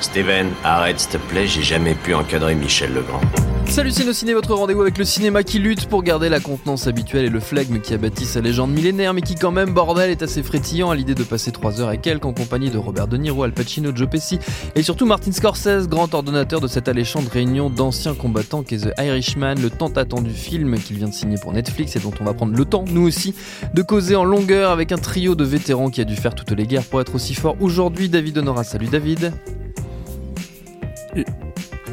[0.00, 3.20] Steven, arrête s'il te plaît, j'ai jamais pu encadrer Michel Legrand.
[3.66, 7.28] Salut Ciné, votre rendez-vous avec le cinéma qui lutte pour garder la contenance habituelle et
[7.28, 10.42] le flegme qui a bâti sa légende millénaire, mais qui quand même, bordel, est assez
[10.42, 13.44] frétillant à l'idée de passer 3 heures et quelques en compagnie de Robert De Niro,
[13.44, 14.38] Al Pacino, Joe Pesci
[14.74, 19.56] et surtout Martin Scorsese, grand ordonnateur de cette alléchante réunion d'anciens combattants qu'est The Irishman,
[19.56, 22.56] le tant attendu film qu'il vient de signer pour Netflix et dont on va prendre
[22.56, 23.34] le temps, nous aussi,
[23.74, 26.66] de causer en longueur avec un trio de vétérans qui a dû faire toutes les
[26.66, 28.08] guerres pour être aussi fort aujourd'hui.
[28.08, 29.32] David Honora, salut David.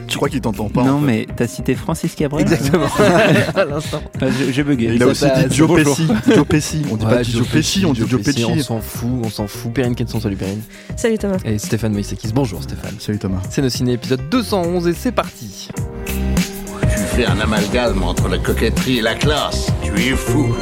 [0.08, 0.84] Je crois qu'il t'entend pas.
[0.84, 1.06] non, en fait.
[1.06, 2.88] mais t'as cité Francis Cabrel Exactement.
[3.56, 4.02] à l'instant.
[4.22, 4.92] Je- J'ai bugué.
[4.96, 5.84] Il a aussi dit Joe.
[5.84, 6.08] Pesci.
[6.34, 6.82] Joe Pesci.
[6.92, 8.46] On dit pas Joe Pesci, on dit Joe Pesci.
[8.46, 9.74] On s'en fout, on s'en fout.
[9.74, 10.62] Perrine Kenson, salut Perrine.
[10.96, 11.38] Salut Thomas.
[11.44, 12.96] Et Stéphane Moïsekis, bonjour Stéphane.
[13.00, 13.42] Salut Thomas.
[13.50, 15.68] C'est nos ciné épisode 211 et c'est parti.
[16.06, 19.68] Tu fais un amalgame entre la coquetterie et la classe.
[19.84, 20.56] Tu es fou.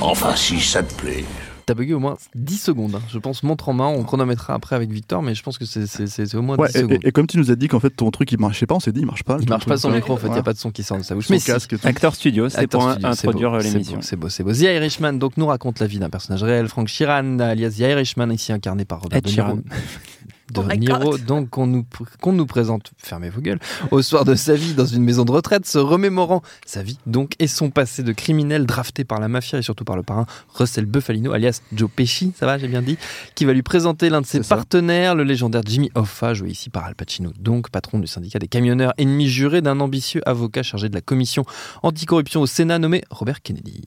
[0.00, 1.24] Enfin, si ça te plaît.
[1.68, 3.02] T'as bugué au moins 10 secondes, hein.
[3.12, 3.86] je pense, montre en main.
[3.88, 6.80] On chronométrera après avec Victor, mais je pense que c'est- au moins Ouais, 10 et,
[6.80, 6.92] secondes.
[7.04, 8.80] et- et comme tu nous as dit qu'en fait ton truc il marchait pas, on
[8.80, 9.36] s'est dit il marche pas.
[9.40, 10.42] Il marche pas son micro, en fait, il n'y a Ouais.
[10.42, 11.26] pas de son qui sort de sa bouche.
[11.26, 11.46] Son Mais si.
[11.46, 11.86] casque tout.
[11.86, 13.98] Acteur studio, c'est pour studio, introduire l'émission.
[14.00, 14.52] C'est beau, c'est beau.
[14.52, 18.30] The Irishman donc nous raconte la vie d'un personnage réel, Frank Sheeran, alias The Irishman,
[18.32, 19.58] ici incarné par Robert Ed De Niro.
[20.52, 21.24] De Oh Niro, God.
[21.26, 21.84] donc qu'on nous,
[22.20, 23.58] qu'on nous présente, fermez vos gueules,
[23.90, 27.32] au soir de sa vie dans une maison de retraite, se remémorant sa vie donc
[27.38, 30.86] et son passé de criminel drafté par la mafia et surtout par le parrain Russell
[30.86, 32.96] Buffalino, alias Joe Pesci, ça va, j'ai bien dit,
[33.34, 34.56] qui va lui présenter l'un de ses C'est ça.
[34.56, 38.48] partenaires, le légendaire Jimmy Hoffa, joué ici par Al Pacino, donc patron du syndicat des
[38.48, 41.44] camionneurs, ennemi juré d'un ambitieux avocat chargé de la commission
[41.82, 43.82] anticorruption au Sénat nommé Robert Kennedy.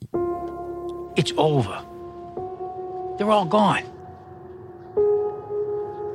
[1.16, 1.84] It's over.
[3.18, 3.82] They're all gone.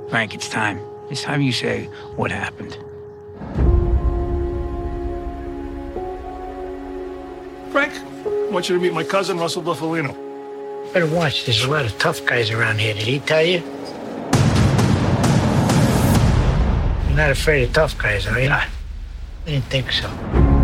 [0.10, 0.80] Frank, it's time.
[1.10, 1.86] It's time you say
[2.16, 2.78] what happened.
[7.72, 7.94] Frank,
[8.26, 10.16] I want you to meet my cousin, Russell Buffalino.
[10.94, 11.46] Better watch.
[11.46, 12.94] There's a lot of tough guys around here.
[12.94, 13.60] Did he tell you?
[17.08, 18.50] You're not afraid of tough guys, are you?
[18.50, 18.68] I
[19.46, 20.57] didn't think so.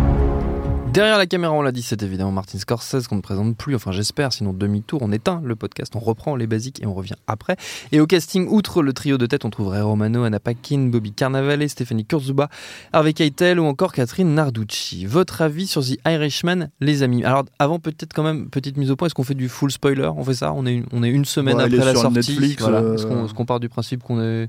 [0.94, 3.90] Derrière la caméra, on l'a dit, c'est évidemment Martin Scorsese qu'on ne présente plus, enfin
[3.90, 7.56] j'espère, sinon demi-tour, on éteint le podcast, on reprend les basiques et on revient après.
[7.90, 11.68] Et au casting, outre le trio de tête, on trouverait Romano, Anna Paquin, Bobby Cannavale,
[11.68, 12.48] Stéphanie Kurzeba,
[12.92, 15.04] Harvey Keitel ou encore Catherine Narducci.
[15.04, 17.24] Votre avis sur The Irishman, les amis?
[17.24, 20.08] Alors avant peut-être quand même, petite mise au point, est-ce qu'on fait du full spoiler?
[20.16, 20.52] On fait ça?
[20.52, 22.14] On est, une, on est une semaine Ouais, après la sortie.
[22.18, 22.78] Netflix, voilà.
[22.78, 24.48] euh, Est-ce qu'on est-ce qu'on part du principe qu'on est,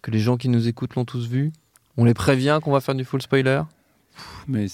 [0.00, 1.52] que les gens qui nous écoutent l'ont tous vu?
[1.98, 3.60] On les prévient qu'on va faire du full spoiler?
[4.48, 4.66] Mais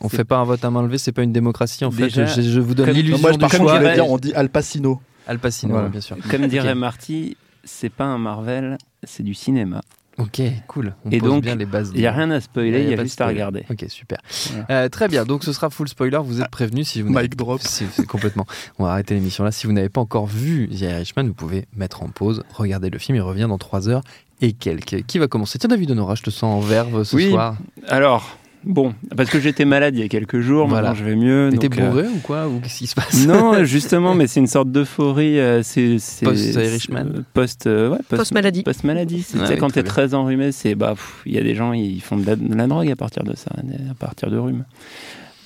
[0.00, 2.42] on fait pas un vote à main levée, c'est pas une démocratie en Déjà, fait.
[2.42, 3.78] Je, je vous donne l'illusion Moi, du par choix.
[3.94, 5.00] dire, on dit Al Pacino.
[5.26, 5.88] Al Pacino, Voilà.
[5.88, 6.16] bien sûr.
[6.30, 6.78] comme dirait Ok.
[6.78, 9.80] Marty, c'est pas un Marvel, c'est du cinéma.
[10.16, 10.94] Ok, cool.
[11.04, 11.92] On Et pose donc, bien les bases.
[11.94, 13.64] Il n'y a rien à spoiler, il y a juste à regarder.
[13.70, 14.18] Ok, super.
[14.50, 14.66] Voilà.
[14.70, 16.18] Euh, très bien, donc ce sera full spoiler.
[16.24, 17.60] Vous êtes prévenus si vous Mic n'avez- drop.
[17.62, 18.44] si- complètement.
[18.80, 19.52] On va arrêter l'émission là.
[19.52, 22.98] Si vous n'avez pas encore vu The Irishman, vous pouvez mettre en pause, regarder le
[22.98, 23.14] film.
[23.14, 24.02] Il revient dans 3 heures
[24.40, 25.04] et quelques.
[25.06, 25.56] Qui va commencer?
[25.60, 27.30] Tiens, David Honora, je te sens en verve ce Oui.
[27.30, 27.56] soir.
[27.86, 30.90] Alors, bon, parce que j'étais malade il y a quelques jours, Voilà.
[30.90, 31.50] maintenant je vais mieux.
[31.50, 33.26] Mais t'es donc, euh, bourré ou quoi Ou qu'est-ce qui se passe?
[33.26, 35.40] Non, justement, mais c'est une sorte d'euphorie.
[35.40, 37.04] euh, c'est c'est- Post-Irishman.
[37.16, 38.62] c'est- Post, euh, ouais, post, Post-maladie.
[38.62, 39.22] Post-maladie.
[39.22, 40.94] C'est- tu Ouais, sais, quand t'es très enrhumé, c'est bah,
[41.26, 43.34] il y a des gens, ils font de la, de la drogue à partir de
[43.34, 43.50] ça,
[43.90, 44.64] à partir de rhume.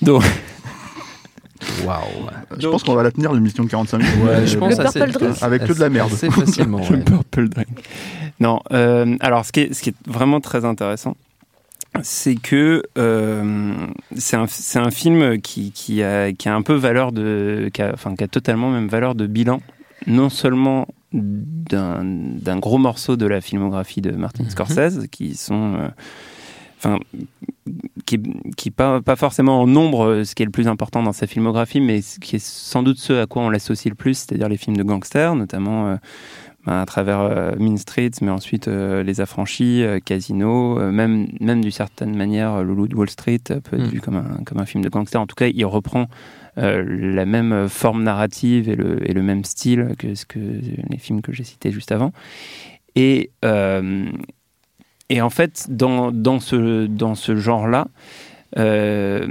[0.01, 0.21] Donc,
[1.85, 2.01] Waouh.
[2.59, 4.13] Je pense qu'on va la tenir l'émission de 45 minutes.
[4.21, 5.35] Ouais, Euh, je pense Le Purple Drink.
[5.41, 6.11] Avec que de la merde.
[6.11, 6.79] Assez facilement.
[6.89, 7.03] le ouais.
[7.03, 7.67] purple drink.
[8.41, 11.15] Non, euh, alors ce qui, est, ce qui est vraiment très intéressant,
[12.01, 13.73] c'est que euh,
[14.15, 17.69] c'est un, c'est un film qui, qui, a, qui a un peu valeur de.
[17.73, 19.61] Qui a, enfin, qui a totalement même valeur de bilan,
[20.07, 24.49] non seulement d'un d'un gros morceau de la filmographie de Martin Mhm.
[24.49, 25.75] Scorsese, qui sont.
[25.75, 25.87] euh,
[26.85, 26.99] Enfin,
[28.05, 28.19] qui,
[28.57, 31.27] qui pas, pas forcément en nombre euh, ce qui est le plus important dans sa
[31.27, 34.49] filmographie, mais ce qui est sans doute ce à quoi on l'associe le plus, c'est-à-dire
[34.49, 35.95] les films de gangsters, notamment euh,
[36.65, 41.71] à travers euh, Mean Streets, mais ensuite euh, Les Affranchis, euh, Casino, même, même d'une
[41.71, 43.89] certaine manière, Le Loup de Wall Street peut être Mm.
[43.89, 45.19] vu comme un, comme un film de gangster.
[45.19, 46.07] En tout cas, il reprend
[46.57, 50.97] euh, la même forme narrative et le, et le même style que, ce que les
[50.97, 52.11] films que j'ai cités juste avant.
[52.95, 54.05] Et, euh,
[55.09, 57.87] et en fait, dans, dans ce, dans ce genre-là,
[58.59, 59.27] euh,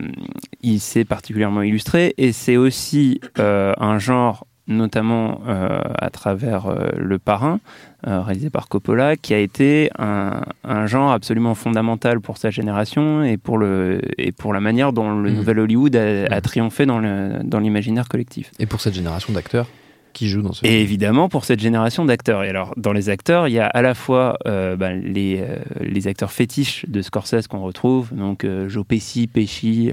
[0.62, 4.46] il s'est particulièrement illustré et c'est aussi un genre
[4.76, 7.60] notamment euh, à travers euh, Le Parrain,
[8.06, 13.22] euh, réalisé par Coppola, qui a été un, un, genre absolument fondamental pour sa génération
[13.22, 15.34] et pour, le, et pour la manière dont le mmh.
[15.34, 18.50] nouvel Hollywood a, a triomphé dans l'imaginaire collectif.
[18.58, 19.66] Et pour cette génération d'acteurs
[20.12, 22.44] qui jouent dans ce Et évidemment pour cette génération d'acteurs.
[22.44, 25.56] Et alors, dans les acteurs, il y a à la fois euh, bah, les, euh,
[25.80, 29.92] les acteurs fétiches de Scorsese qu'on retrouve, donc euh, Joe Pesci, Pesci,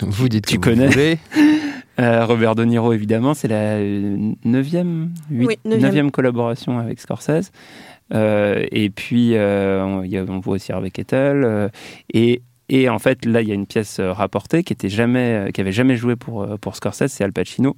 [0.00, 0.86] vous dites tu que connais.
[0.86, 0.92] Vous
[1.96, 2.24] voulez.
[2.24, 3.78] Robert De Niro, évidemment, c'est la
[4.44, 5.82] neuvième, huit, oui, neuvième.
[5.82, 7.50] neuvième collaboration avec Scorsese.
[8.12, 11.70] et puis, on, y a, on voit aussi Harvey Kettel.
[12.12, 15.60] et et en fait, là, il y a une pièce rapportée qui était jamais, qui
[15.60, 17.76] avait jamais joué pour pour Scorsese, c'est Al Pacino,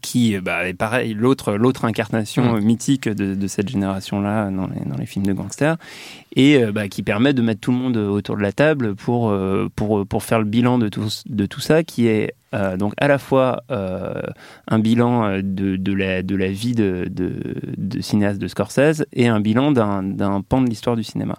[0.00, 2.60] qui bah, est pareil, l'autre l'autre incarnation mmh.
[2.60, 5.76] mythique de, de cette génération-là dans les, dans les films de gangsters,
[6.34, 9.34] et bah, qui permet de mettre tout le monde autour de la table pour
[9.76, 13.08] pour pour faire le bilan de tout de tout ça, qui est euh, donc à
[13.08, 14.22] la fois euh,
[14.68, 20.40] un bilan de, de, la, vie de, de, cinéaste de Scorsese et un bilan d'un
[20.42, 21.36] pan de l'histoire du cinéma.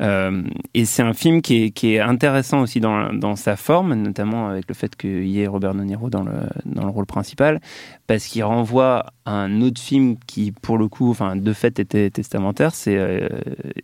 [0.00, 0.42] Euh,
[0.74, 4.96] et c'est un film qui est, intéressant aussi dans, sa forme, notamment avec le fait
[4.96, 7.60] qu'il y ait Robert De Niro dans le rôle principal,
[8.10, 12.10] parce qu'il renvoie à un autre film qui, pour le coup, enfin, de fait était
[12.10, 12.74] testamentaire.
[12.74, 13.28] C'est euh,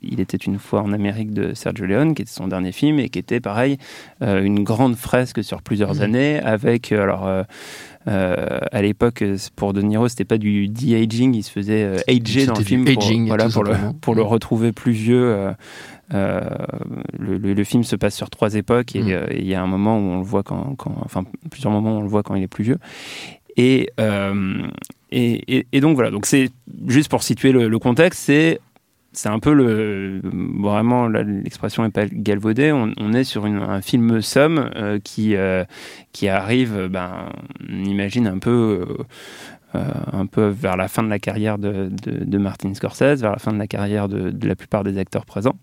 [0.03, 3.09] Il était une fois en Amérique de Sergio Leone, qui était son dernier film et
[3.09, 3.79] qui était pareil,
[4.23, 6.01] euh, une grande fresque sur plusieurs mmh.
[6.01, 7.45] années avec alors.
[8.09, 9.25] Euh, à l'époque,
[9.57, 12.85] pour De Niro, c'était pas du de-aging, il se faisait euh, ager dans le film
[12.85, 15.55] pour, aging, voilà, pour, le, pour le retrouver plus vieux.
[16.15, 16.41] Euh,
[17.19, 19.45] le, le, le, film se passe sur trois époques et il mmh.
[19.45, 22.03] y a un moment où on le voit quand, quand, enfin plusieurs moments où on
[22.03, 22.79] le voit quand il est plus vieux.
[23.57, 24.67] Et, euh,
[25.11, 26.51] et, et, et, donc voilà, donc c'est
[26.89, 28.61] juste pour situer le, contexte, c'est
[29.13, 30.21] c'est un peu le
[30.61, 32.71] vraiment l'expression est pas galvaudée.
[32.73, 35.65] On, est sur une, un film somme euh, qui euh,
[36.13, 37.31] qui arrive, ben
[37.69, 38.85] on imagine un peu.
[39.75, 43.53] Un peu vers la fin de la carrière de, de, Martin Scorsese, vers la fin
[43.53, 45.59] de la carrière de, la plupart des acteurs présents.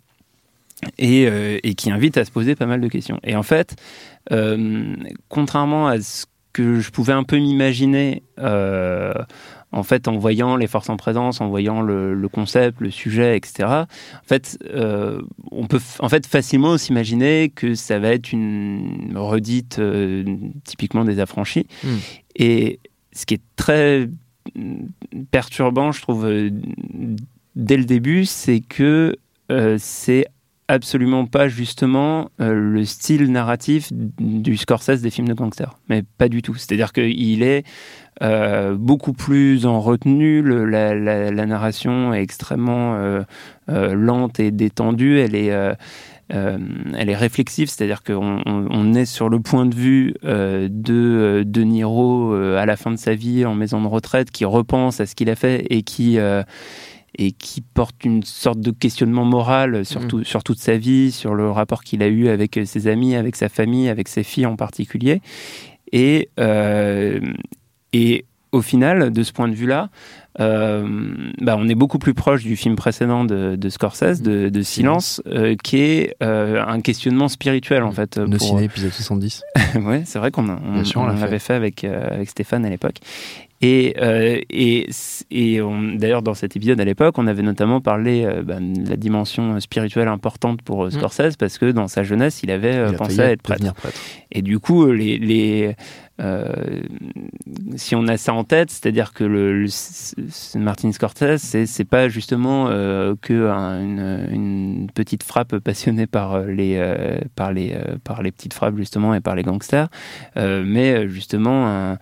[0.99, 1.23] Et,
[1.63, 3.19] et, qui invite à se poser pas mal de questions.
[3.23, 3.75] Et en fait,
[5.29, 9.13] contrairement à ce que je pouvais un peu m'imaginer euh,
[9.71, 13.35] en fait en voyant les forces en présence, en voyant le, le concept, le sujet,
[13.35, 13.67] etc.
[13.67, 13.87] En
[14.25, 15.21] fait, euh,
[15.51, 20.23] on peut en fait facilement s'imaginer que ça va être une redite euh,
[20.63, 21.67] typiquement des affranchis.
[21.83, 21.89] Hmm.
[21.89, 21.99] Mm.
[22.35, 22.79] Et
[23.11, 24.09] ce qui est très
[25.31, 26.27] perturbant, je trouve,
[27.55, 29.15] dès le début, c'est que
[29.77, 30.25] c'est
[30.73, 36.29] absolument pas justement euh, le style narratif du Scorsese des films de gangsters, mais pas
[36.29, 36.55] du tout.
[36.55, 37.63] C'est-à-dire qu'il est
[38.21, 43.23] euh, beaucoup plus en retenue, la, narration est extrêmement euh,
[43.67, 45.53] lente et détendue, elle est
[46.29, 51.61] elle est réflexive, c'est-à-dire qu'on on, on est sur le point de vue de De
[51.61, 55.13] Niro à la fin de sa vie en maison de retraite, qui repense à ce
[55.13, 56.17] qu'il a fait et qui
[57.17, 60.25] et qui porte une sorte de questionnement moral sur, tout, mmh.
[60.25, 63.49] sur toute sa vie, sur le rapport qu'il a eu avec ses amis, avec sa
[63.49, 65.21] famille, avec ses filles en particulier.
[65.91, 67.19] Et, euh,
[67.93, 69.89] et au final, de ce point de vue-là,
[70.39, 70.87] euh,
[71.41, 75.21] bah, on est beaucoup plus proche du film précédent de, de Scorsese, de, de Silence,
[75.27, 78.17] euh, qui est euh, un questionnement spirituel en fait.
[78.17, 78.47] Nos pour...
[78.47, 79.43] ciné épisode 70.
[79.75, 82.97] ouais, c'est vrai qu'on on, on, on l'avait fait avec, avec Stéphane à l'époque.
[83.63, 84.89] Et, euh, et,
[85.31, 85.61] et
[85.95, 89.57] d'ailleurs, dans cet épisode à l'époque, on avait notamment parlé euh, bah, de la dimension
[89.61, 91.37] spirituelle importante pour euh, Scorsese, mmh.
[91.39, 93.73] parce que dans sa jeunesse, il avait il pensé à être prêtre.
[93.73, 93.97] prêtre.
[94.33, 95.75] Et du coup, les, les
[97.75, 99.67] si on a ça en tête, c'est-à-dire que le, le,
[100.59, 102.67] Martin Scorsese, c'est pas justement
[103.21, 106.79] que un, une, une, petite frappe passionnée par les,
[107.35, 109.89] par, les, par les petites frappes, justement, et par les gangsters,
[110.35, 111.97] mais justement un,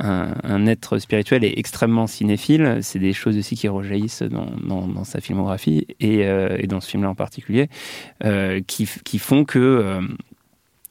[0.00, 2.78] un, être spirituel et extrêmement cinéphile.
[2.82, 7.10] C'est des choses aussi qui rejaillissent dans, sa filmographie et, euh, et, dans ce film-là
[7.10, 7.68] en particulier,
[8.24, 8.86] euh, qui,
[9.18, 10.00] font que euh,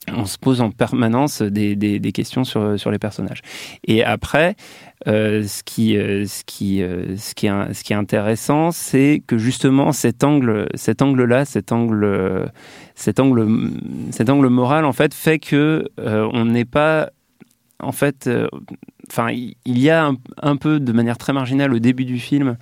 [0.08, 3.42] on se pose en permanence des, questions sur, les personnages.
[3.86, 4.56] Et après,
[5.06, 12.52] ce qui est intéressant, c'est que justement cet angle, cet angle-là, cet angle,
[12.96, 13.48] cet angle,
[14.12, 17.12] cet angle moral, en fait, fait que on n'est pas
[17.82, 18.30] en fait,
[19.10, 22.20] enfin, euh, il y a un, un, peu de manière très marginale au début du
[22.20, 22.58] film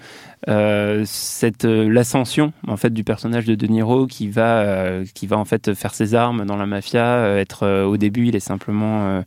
[0.48, 5.38] euh, cette euh, l'ascension en fait du personnage de De Niro qui va qui va
[5.38, 7.38] en fait faire ses armes dans la mafia.
[7.38, 9.24] Être au début, il est simplement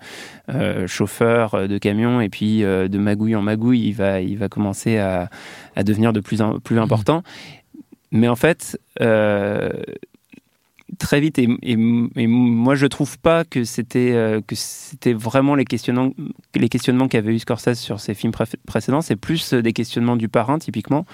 [0.86, 5.28] chauffeur de camion et puis de magouille en magouille, il va il va commencer à,
[5.76, 7.22] à devenir de plus en plus important.
[8.10, 8.78] Mais en fait,
[10.98, 11.76] très vite, et, et-
[12.16, 16.12] et moi je trouve pas que c'était euh, que c'était vraiment les questionnements,
[16.54, 19.00] les questionnements qu'avait eu Scorsese sur ses films pré- précédents.
[19.00, 21.04] C'est plus euh, des questionnements du parrain, typiquement.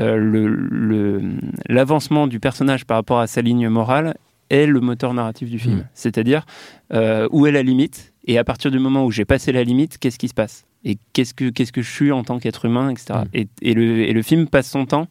[0.00, 1.22] Euh, le- le-
[1.68, 4.16] L'avancement du personnage par rapport à sa ligne morale
[4.50, 5.76] est le moteur narratif du film.
[5.78, 5.84] Mm.
[5.94, 6.46] C'est-à-dire
[6.92, 8.12] euh, où est la limite?
[8.26, 10.66] Et à partir du moment où j'ai passé la limite, qu'est-ce qui se passe?
[10.84, 13.20] Et qu'est-ce que qu'est-ce que je suis en tant qu'être humain, etc.
[13.20, 13.24] Mm.
[13.34, 15.08] Et, et le, et le film passe son temps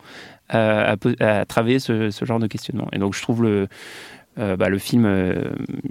[0.50, 2.88] à, à po- à travailler ce, ce genre de questionnement.
[2.94, 3.68] Et donc je trouve le
[4.40, 5.46] euh, bah, le film euh,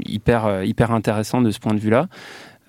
[0.05, 2.07] hyper euh, hyper intéressant de ce point de vue-là.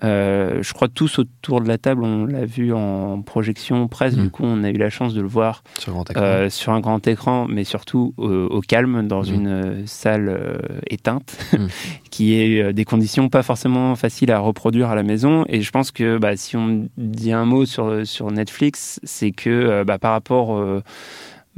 [0.04, 4.16] Euh, je crois que tous autour de la table, on l'a vu en projection presse.
[4.16, 4.22] Mm.
[4.22, 6.22] Du coup, on a eu la chance de le voir Sur grand écran.
[6.22, 9.34] euh, sur un grand écran, mais surtout au, au calme, dans Mm.
[9.34, 11.66] une salle éteinte, Mm.
[12.12, 15.44] qui est des conditions pas forcément faciles à reproduire à la maison.
[15.48, 19.82] Et je pense que bah, si on dit un mot sur, sur Netflix, c'est que
[19.82, 20.60] bah, par rapport...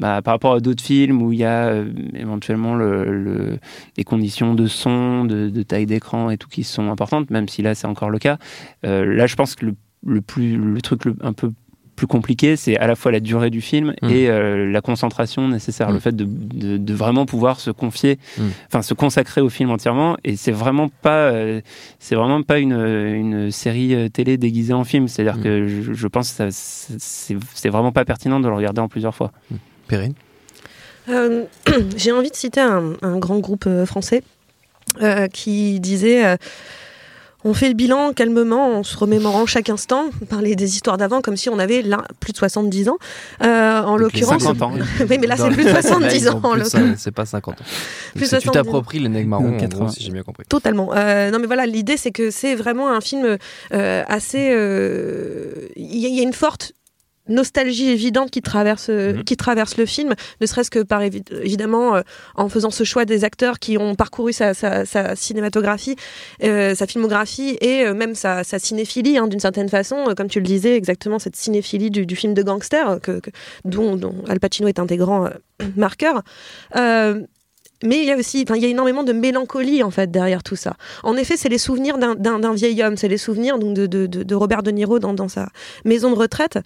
[0.00, 3.58] bah, par rapport à d'autres films où il y a euh, éventuellement le, le-
[3.96, 7.62] des conditions de son, de, de taille d'écran et tout qui sont importantes, même si
[7.62, 8.38] là c'est encore le cas.
[8.86, 9.74] Euh, là, je pense que le,
[10.06, 11.50] le plus, le truc un peu
[11.96, 14.08] plus compliqué, c'est à la fois la durée du film Mm.
[14.08, 15.92] et euh, la concentration nécessaire, Mm.
[15.92, 18.42] le fait de, de- de vraiment pouvoir se confier, Mm.
[18.68, 20.16] enfin se consacrer au film entièrement.
[20.24, 21.60] Et c'est vraiment pas, euh,
[21.98, 25.08] c'est vraiment pas une, une série télé déguisée en film.
[25.08, 29.14] C'est-à-dire que je, je pense que c'est vraiment pas pertinent de le regarder en plusieurs
[29.14, 29.32] fois.
[29.90, 30.14] Perrine
[31.08, 31.44] Euh,
[31.96, 34.22] J'ai envie de citer un, un grand groupe euh, français
[35.02, 36.36] euh, qui disait euh,
[37.42, 41.38] on fait le bilan calmement en se remémorant chaque instant, parler des histoires d'avant comme
[41.38, 42.98] si on avait là plus de 70 ans.
[43.42, 44.72] Euh, en l'occurrence, 50 ans.
[45.08, 46.42] oui, mais là c'est plus de Là, 70 ils ans.
[46.98, 47.64] C'est pas 50 ans.
[48.14, 48.52] Plus c'est- tu 70 ans.
[48.52, 49.84] t'appropries les nègres marrons, en 80.
[49.84, 50.44] gros, si j'ai bien compris.
[50.50, 50.90] Totalement.
[50.94, 53.38] Euh, non, mais voilà, l'idée, c'est que c'est vraiment un film
[53.72, 54.50] euh, assez.
[54.52, 56.72] euh, Il y, a- il y a une forte
[57.28, 59.24] nostalgie évidente qui traverse euh, Mhm.
[59.24, 62.00] qui traverse le film ne serait-ce que par évi- évidemment euh,
[62.34, 65.96] en faisant ce choix des acteurs qui ont parcouru sa, sa- sa cinématographie
[66.42, 70.40] euh, sa filmographie et euh, même sa, sa cinéphilie hein, d'une certaine façon comme tu
[70.40, 73.30] le disais exactement cette cinéphilie du, du film de gangster que, que-
[73.64, 75.28] dont, dont Al Pacino est un des grands
[75.76, 76.22] marqueurs
[77.82, 80.42] mais il y a aussi, enfin, il y a énormément de mélancolie en fait derrière
[80.42, 80.76] tout ça.
[81.02, 84.22] En effet, c'est les souvenirs d'un- vieil homme, c'est les souvenirs donc de, de, de-
[84.22, 85.48] de Robert De Niro dans, dans sa
[85.86, 86.58] maison de retraite.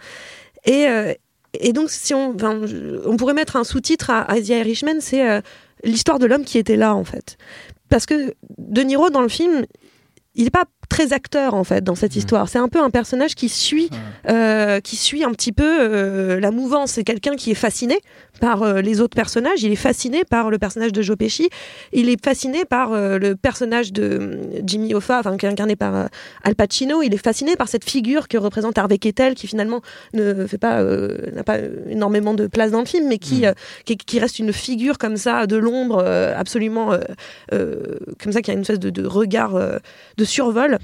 [0.64, 1.12] Et, euh,
[1.58, 5.40] et donc, si on, on pourrait mettre un sous-titre à, à The Irishman, c'est euh,
[5.82, 7.36] l'histoire de l'homme qui était là en fait.
[7.88, 9.66] Parce que De Niro dans le film,
[10.34, 12.48] il n'est pas très acteur en fait dans cette histoire.
[12.48, 13.90] C'est un peu un personnage qui suit,
[14.28, 16.92] euh, qui suit un petit peu euh, la mouvance.
[16.92, 17.98] C'est quelqu'un qui est fasciné
[18.40, 19.62] par euh, les autres personnages.
[19.62, 21.48] Il est fasciné par le personnage de Joe Pesci.
[21.92, 26.08] Il est fasciné par le personnage de euh, Jimmy Hoffa, enfin qui est incarné par
[26.42, 27.02] Al Pacino.
[27.02, 29.80] Il est fasciné par cette figure que représente Harvey Keitel, qui finalement
[30.12, 33.52] ne fait pas, n'a pas énormément de place dans le film, mais qui, euh,
[33.84, 36.04] qui, qui reste une figure comme ça de l'ombre,
[36.36, 36.90] absolument
[37.50, 39.52] comme ça, qui a une espèce de, de regard
[40.16, 40.78] de survol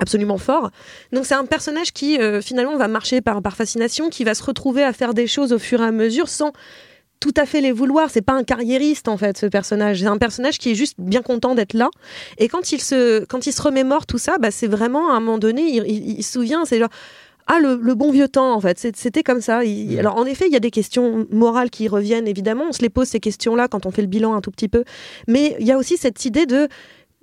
[0.00, 0.70] absolument fort.
[1.12, 4.42] Donc c'est un personnage qui euh, finalement va marcher par, par fascination, qui va se
[4.42, 6.52] retrouver à faire des choses au fur et à mesure sans
[7.18, 8.10] tout à fait les vouloir.
[8.10, 10.00] C'est pas un carriériste en fait ce personnage.
[10.00, 11.88] C'est un personnage qui est juste bien content d'être là.
[12.36, 15.20] Et quand il se quand il se remémore tout ça, bah, c'est vraiment à un
[15.20, 16.90] moment donné, il, il- il se souvient, c'est genre
[17.48, 18.76] ah le, le bon vieux temps en fait.
[18.96, 19.64] C'était comme ça.
[19.64, 22.64] Il- alors en effet, il y a des questions morales qui reviennent évidemment.
[22.68, 24.84] On se les pose ces questions-là quand on fait le bilan un tout petit peu.
[25.26, 26.68] Mais il y a aussi cette idée de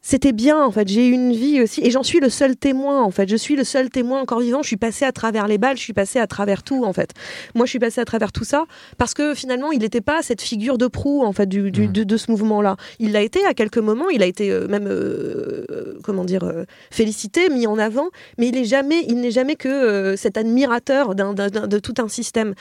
[0.05, 3.01] c'était bien en fait, j'ai eu une vie aussi et j'en suis le seul témoin
[3.01, 5.57] en fait, je suis le seul témoin encore vivant, je suis passé à travers les
[5.57, 7.11] balles, je suis passé à travers tout en fait.
[7.55, 8.65] Moi je suis passé à travers tout ça
[8.97, 12.03] parce que finalement il n'était pas cette figure de proue en fait du, du- de,
[12.03, 12.75] de ce mouvement-là.
[12.99, 16.43] Il l'a été à quelques moments, il a été euh, même euh, euh, comment dire
[16.43, 21.15] euh, félicité, mis en avant, mais il est jamais, il n'est jamais que cet admirateur
[21.15, 22.55] d'un- d'un- d'un- de tout un système.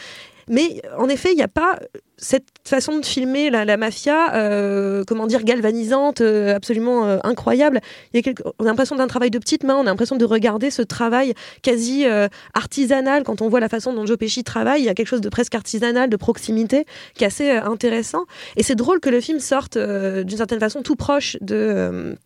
[0.48, 1.78] Mais en effet, il n'y a pas
[2.22, 7.80] cette façon de filmer la, mafia, euh, comment dire, galvanisante, euh, absolument euh, incroyable.
[8.14, 10.70] Y a on a l'impression d'un travail de petite main, on a l'impression de regarder
[10.70, 12.06] ce travail quasi
[12.54, 13.24] artisanal.
[13.24, 15.28] Quand on voit la façon dont Joe Pesci travaille, il y a quelque chose de
[15.28, 18.24] presque artisanal, de proximité, qui est assez intéressant.
[18.56, 22.16] Et c'est drôle que le film sorte d'une certaine façon tout proche de,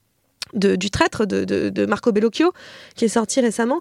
[0.53, 2.53] du traître de Marco Bellocchio,
[2.95, 3.81] qui est sorti récemment.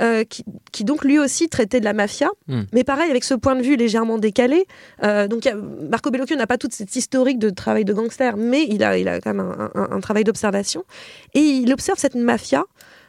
[0.00, 2.62] Euh, qui, qui donc lui aussi traitait de la mafia, Hmm.
[2.72, 4.66] mais pareil avec ce point de vue légèrement décalé.
[5.02, 8.64] Euh, donc a- Marco Bellocchio n'a pas toute cette historique de travail de gangster, mais
[8.68, 10.84] il a, il a quand même un, un- un travail d'observation.
[11.34, 12.64] Et il observe cette mafia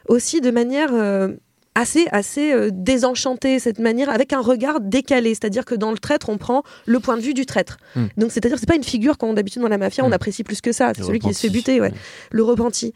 [0.08, 1.34] aussi de manière euh,
[1.74, 5.30] assez, assez euh, désenchantée, cette manière avec un regard décalé.
[5.34, 7.76] C'est-à-dire que dans le traître, on prend le point de vue du traître.
[7.96, 8.06] Hmm.
[8.16, 10.12] Donc c'est-à-dire que c'est pas une figure qu'on d'habitude dans la mafia, on Hmm.
[10.14, 10.92] apprécie plus que ça.
[10.96, 11.92] C'est celui qui se fait buter, ouais.
[12.30, 12.94] Le repenti.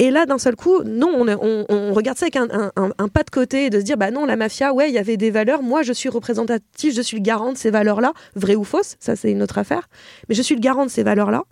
[0.00, 1.26] Et là, d'un seul coup, non,
[1.68, 4.36] on, regarde ça avec un pas de côté et de se dire, bah non, la
[4.36, 5.62] mafia, ouais, il y avait des valeurs.
[5.62, 9.16] Moi, je suis représentatif, je suis le garant de ces valeurs-là, vraies ou fausses, ça
[9.16, 9.88] c'est une autre affaire.
[10.28, 11.42] Mais je suis le garant de ces valeurs-là.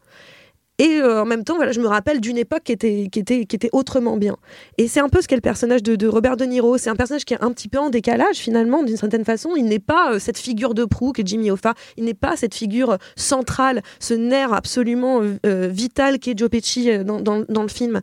[0.79, 3.47] Et euh, en même temps, voilà, je me rappelle d'une époque qui était, qui, était,
[3.47, 4.37] qui était autrement bien.
[4.77, 6.77] Et c'est un peu ce qu'est le personnage de, de Robert De Niro.
[6.77, 9.55] C'est un personnage qui est un petit peu en décalage, finalement, d'une certaine façon.
[9.57, 11.73] Il n'est pas euh, cette figure de proue que Jimmy Hoffa.
[11.97, 16.99] Il n'est pas cette figure euh, centrale, ce nerf absolument euh, vital qu'est Joe Pesci
[17.05, 18.01] dans, dans- dans le film.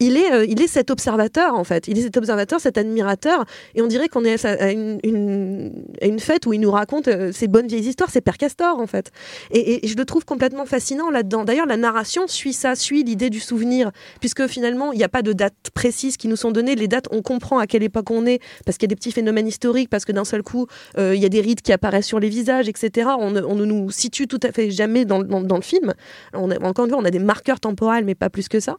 [0.00, 1.88] Il est, euh, il est cet observateur, en fait.
[1.88, 3.44] Il est cet observateur, cet admirateur.
[3.74, 7.32] Et on dirait qu'on est à une, une, une fête où il nous raconte euh,
[7.32, 8.10] ces bonnes vieilles histoires.
[8.10, 9.10] C'est Père Castor, en fait.
[9.50, 11.44] Et, je le trouve complètement fascinant là-dedans.
[11.44, 13.90] D'ailleurs, la narration suit ça, suit l'idée du souvenir,
[14.20, 16.76] puisque finalement, il n'y a pas de dates précises qui nous sont données.
[16.76, 19.12] Les dates, on comprend à quelle époque on est, parce qu'il y a des petits
[19.12, 22.06] phénomènes historiques, parce que d'un seul coup, euh, il y a des rides qui apparaissent
[22.06, 23.10] sur les visages, etc.
[23.18, 25.92] On ne, nous situe tout à fait jamais dans le film.
[26.34, 28.76] On a, encore une fois, on a des marqueurs temporels, mais pas plus que ça.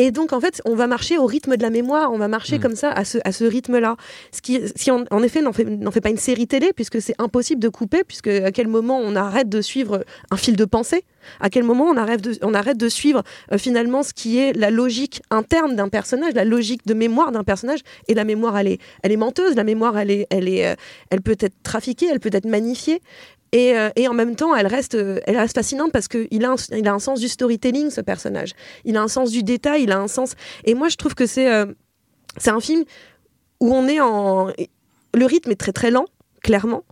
[0.00, 2.60] Et donc, en fait, on va marcher au rythme de la mémoire, on va marcher
[2.60, 3.96] comme ça, à ce, à ce rythme-là.
[4.30, 7.02] Ce qui, si on, en effet, n'en fait, n'en fait pas une série télé, puisque
[7.02, 10.64] c'est impossible de couper, puisque à quel moment on arrête de suivre un fil de
[10.64, 11.04] pensée?
[11.40, 14.52] À quel moment on arrête de, on arrête de suivre euh, finalement ce qui est
[14.52, 17.80] la logique interne d'un personnage, la logique de mémoire d'un personnage?
[18.06, 20.74] Et la mémoire, elle est, elle est menteuse, la mémoire, elle, est, elle, est, euh,
[21.10, 23.02] elle peut être trafiquée, elle peut être magnifiée.
[23.52, 26.50] Et, euh, et en même temps, elle reste, euh, elle reste fascinante parce qu'il a,
[26.50, 28.52] un- il a un sens du storytelling, ce personnage.
[28.84, 30.34] Il a un sens du détail, il a un sens.
[30.64, 31.66] Et moi, je trouve que c'est euh,
[32.36, 32.84] c'est un film
[33.60, 34.48] où on est en.
[35.14, 36.04] Le rythme est très très lent,
[36.42, 36.84] clairement.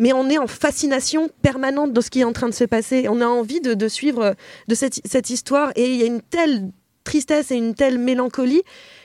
[0.00, 3.06] Mais on est en fascination permanente de ce qui est en train de se passer.
[3.10, 4.34] On a envie de, de suivre
[4.68, 5.72] de cette, cette histoire.
[5.74, 6.70] Et il y a une telle
[7.04, 8.62] tristesse et une telle mélancolie,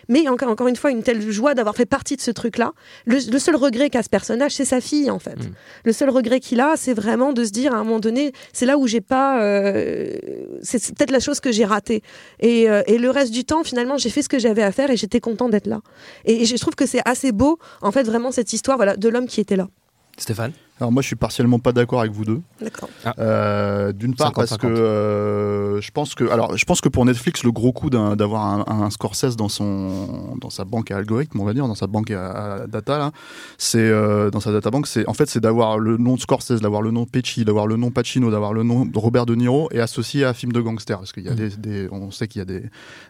[0.09, 2.73] mais encore, encore une fois, une telle joie d'avoir fait partie de ce truc-là.
[3.05, 5.37] Le, le seul regret qu'a ce personnage, c'est sa fille, en fait.
[5.85, 8.65] Le seul regret qu'il a, c'est vraiment de se dire à un moment donné, c'est
[8.65, 9.41] là où j'ai pas.
[9.43, 10.15] euh,
[10.61, 12.01] c'est c'est peut-être la chose que j'ai ratée.
[12.39, 14.89] Et, euh, et le reste du temps, finalement, j'ai fait ce que j'avais à faire
[14.89, 15.81] et j'étais content d'être là.
[16.25, 19.09] Et, et je trouve que c'est assez beau, en fait, vraiment, cette histoire voilà, de
[19.09, 19.67] l'homme qui était là.
[20.17, 20.53] Stéphane?
[20.79, 22.41] Alors moi je suis partiellement pas d'accord avec vous deux.
[22.59, 22.89] D'accord.
[23.19, 24.33] Euh, D'une part 50-50.
[24.35, 27.89] parce que euh, je pense que alors je pense que pour Netflix le gros coup
[27.89, 31.75] d'avoir un, un Scorsese dans son dans sa banque à algorithme on va dire dans
[31.75, 33.11] sa banque à, à data là
[33.57, 36.59] c'est euh, dans sa data bank c'est en fait c'est d'avoir le nom de Scorsese
[36.59, 39.35] d'avoir le nom de Pesci d'avoir le nom Pacino d'avoir le nom de Robert De
[39.35, 42.11] Niro et associé à un film de gangster parce qu'il y a des, des- on
[42.11, 42.63] sait qu'il y a des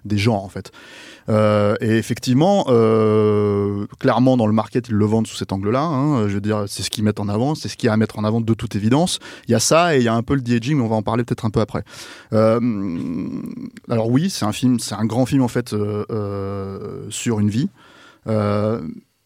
[0.06, 0.72] des genres en fait
[1.30, 5.84] euh, et effectivement, euh, clairement dans le market, ils le vendent sous cet angle-là.
[5.84, 6.28] hein.
[6.28, 7.98] Je veux dire, c'est ce qu'ils mettent en avant, c'est ce qu'il y a à
[7.98, 9.20] mettre en avant de toute évidence.
[9.48, 11.04] Il y a ça et il y a un peu le de-aging, on va en
[11.04, 11.84] parler peut-être un peu après.
[12.34, 12.60] Euh,
[13.90, 15.76] alors oui, c'est un film, c'est un grand film en fait
[17.10, 17.70] sur une vie.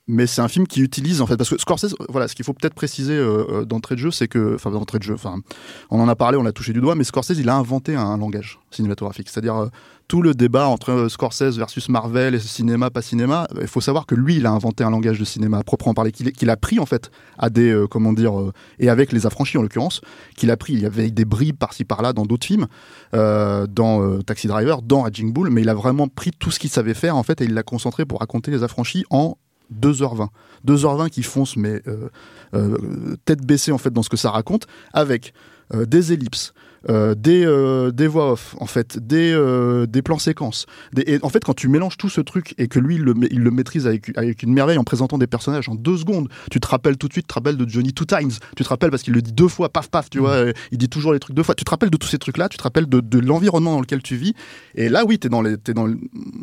[0.09, 2.53] Mais c'est un film qui utilise en fait parce que Scorsese voilà ce qu'il faut
[2.53, 5.41] peut-être préciser euh, euh, d'entrée de jeu c'est que enfin d'entrée de jeu enfin
[5.89, 8.17] on en a parlé on l'a touché du doigt mais Scorsese il a inventé un,
[8.17, 9.27] langage cinématographique.
[9.27, 9.67] C'est-à-dire euh,
[10.07, 14.15] tout le débat entre Scorsese versus Marvel et cinéma pas cinéma il faut savoir que
[14.15, 16.85] lui il a inventé un langage de cinéma à proprement parler qu'il a pris en
[16.85, 18.31] fait à des comment dire
[18.79, 19.99] et avec les affranchis en l'occurrence
[20.37, 20.71] qu'il a pris.
[20.71, 22.67] Il y avait des bribes par-ci par-là dans d'autres films
[23.11, 26.93] dans Taxi Driver dans Raging Bull mais il a vraiment pris tout ce qu'il savait
[26.93, 29.35] faire en fait et il l'a concentré pour raconter les affranchis en
[29.73, 30.29] 2h20.
[30.65, 32.09] 2h20 qui foncent, mais euh,
[32.53, 35.33] euh, tête baissée en fait dans ce que ça raconte, avec
[35.73, 36.53] des ellipses,
[36.89, 40.65] euh, des, euh, des voix off, en fait, des, euh, des plans séquences.
[40.93, 43.13] Des- et en fait, quand tu mélanges tout ce truc et que lui, il le,
[43.31, 46.59] il le maîtrise avec, avec une merveille en présentant des personnages en deux secondes, tu
[46.61, 48.91] te rappelles tout de suite, tu te rappelles de Johnny Two Times, tu te rappelles
[48.91, 51.19] parce qu'il le dit deux fois, paf, paf, tu vois, euh, il dit toujours les
[51.19, 53.19] trucs deux fois, tu te rappelles de tous ces trucs-là, tu te rappelles de, de
[53.19, 54.33] l'environnement dans lequel tu vis.
[54.75, 55.87] Et là, oui, t'es dans les- t'es dans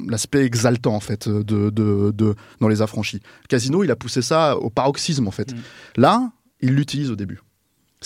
[0.09, 3.21] l'aspect exaltant, en fait, de, de, de, dans les affranchis.
[3.49, 5.55] Casino, il a poussé ça au paroxysme, en fait.
[5.97, 7.41] Là, il l'utilise au début.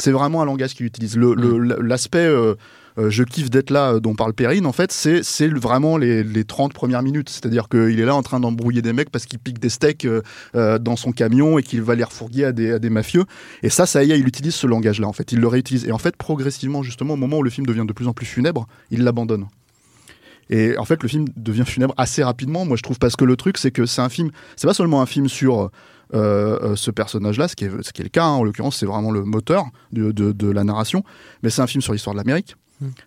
[0.01, 1.17] C'est vraiment un langage qu'il utilise.
[1.17, 2.55] Le- le- L'aspect euh,
[2.99, 6.45] euh, je kiffe d'être là euh, dont parle Perrine, en fait, c'est vraiment les, les
[6.45, 7.29] 30 premières minutes.
[7.29, 10.79] C'est-à-dire qu'il est là en train d'embrouiller des mecs parce qu'il pique des steaks euh,
[10.79, 13.25] dans son camion et qu'il va les refourguer à des, à des mafieux.
[13.63, 15.33] Et ça, ça y est, il utilise ce langage-là, en fait.
[15.33, 15.85] Il le réutilise.
[15.87, 18.27] Et en fait, progressivement, justement, au moment où le film devient de plus en plus
[18.27, 19.47] funèbre, il l'abandonne.
[20.51, 23.37] Et en fait, le film devient funèbre assez rapidement, moi je trouve, parce que le
[23.37, 25.71] truc, c'est que c'est un film, c'est pas seulement un film sur
[26.15, 28.77] euh, euh, ce personnage-là, ce, qui est- ce qui est le cas, hein, en l'occurrence,
[28.77, 31.03] c'est vraiment le moteur de, de- de la narration,
[31.43, 32.57] mais c'est un film sur l'histoire de l'Amérique.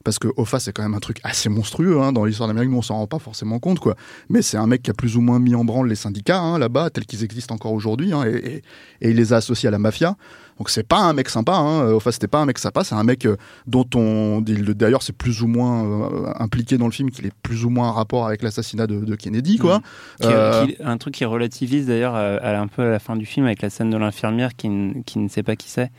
[0.04, 2.72] Parce que Hoffa, c'est quand même un truc assez monstrueux hein, dans l'histoire de l'Amérique,
[2.72, 3.96] nous on s'en rend pas forcément compte, quoi.
[4.28, 6.60] Mais c'est un mec qui a plus ou moins mis en branle les syndicats hein,
[6.60, 8.64] là-bas, tels qu'ils existent encore aujourd'hui, hein, et, et-
[9.00, 10.18] et il les a associés à la mafia.
[10.62, 11.88] Donc c'est pas un mec sympa, hein.
[11.90, 15.12] Hoffa c'était pas un mec sympa, c'est un mec euh, dont on, il- d'ailleurs c'est
[15.18, 18.28] plus ou moins euh, impliqué dans le film, qu'il est plus ou moins en rapport
[18.28, 19.82] avec l'assassinat de, de Kennedy, quoi.
[20.22, 23.26] Qui- Euh, qui- un truc qui relativise d'ailleurs à- un peu à la fin du
[23.26, 24.70] film avec la scène de l'infirmière qui,
[25.08, 25.90] qui ne sait pas qui c'est.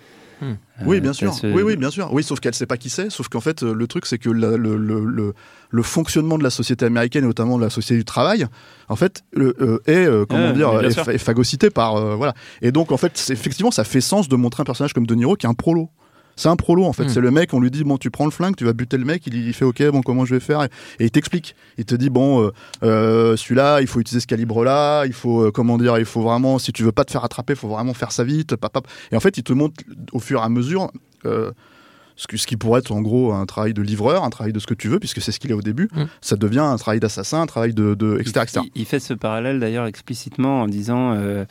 [0.84, 1.32] Oui, Euh, bien sûr.
[1.44, 2.12] Oui, oui, bien sûr.
[2.12, 3.10] Oui, sauf qu'elle sait pas qui c'est.
[3.10, 5.34] Sauf qu'en fait, le truc, c'est que la- le, le, le,
[5.70, 8.46] le fonctionnement de la société américaine, et notamment de la société du travail,
[8.88, 12.34] en fait, euh, est euh, comment dire, est, est phagocyté par euh, voilà.
[12.60, 15.14] Et donc, en fait, c'est- effectivement, ça fait sens de montrer un personnage comme De
[15.14, 15.88] Niro qui est un prolo.
[16.36, 17.04] C'est un prolo en fait.
[17.04, 17.08] Mm.
[17.10, 19.04] C'est le mec, on lui dit bon, tu prends le flingue, tu vas buter le
[19.04, 19.26] mec.
[19.26, 20.62] Il, il fait ok, bon, comment je vais faire?
[20.62, 20.66] Et,
[21.00, 21.54] et il t'explique.
[21.78, 22.50] Il te dit bon, euh,
[22.82, 25.04] euh, celui-là, il faut utiliser ce calibre-là.
[25.06, 27.52] Il faut euh, comment dire, il faut vraiment, si tu veux pas te faire attraper,
[27.52, 28.56] il faut vraiment faire ça vite.
[28.56, 28.86] pap, pap.
[29.10, 30.90] Et en fait, il te montre au fur et à mesure.
[31.26, 31.50] euh,
[32.16, 34.58] ce, que- ce qui pourrait être en gros un travail de livreur, un travail de
[34.58, 36.04] ce que tu veux, puisque c'est ce qu'il est au début, Mm.
[36.20, 38.60] ça devient un travail d'assassin, un travail de, de etc., etc.
[38.74, 41.44] Il, il fait ce parallèle d'ailleurs explicitement en disant euh,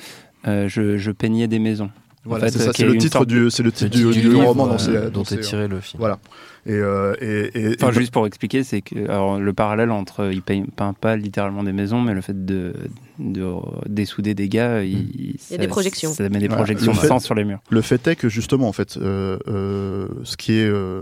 [0.47, 1.89] euh, je, je peignais des maisons.
[2.23, 4.19] Voilà, fait, c'est ça, euh, c'est le titre du, c'est le C'est titre le du,
[4.19, 5.99] titre du livre, roman euh, dans ces- dont est tiré le film.
[5.99, 6.19] Voilà.
[6.67, 10.31] Et, euh, et, et- Enfin, et- juste pour expliquer, c'est que alors, le parallèle entre
[10.31, 12.73] il peint, peint pas littéralement des maisons, mais le fait de,
[13.17, 13.43] de
[13.87, 16.13] dessouder des gars, il, Il y a des projections.
[16.13, 16.57] Ça met des Voilà.
[16.63, 17.59] projections Le de fait- sang sur les murs.
[17.71, 21.01] Le fait est que justement, en fait, euh, euh, ce qui est euh,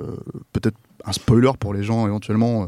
[0.53, 2.65] peut-être un spoiler pour les gens éventuellement, euh,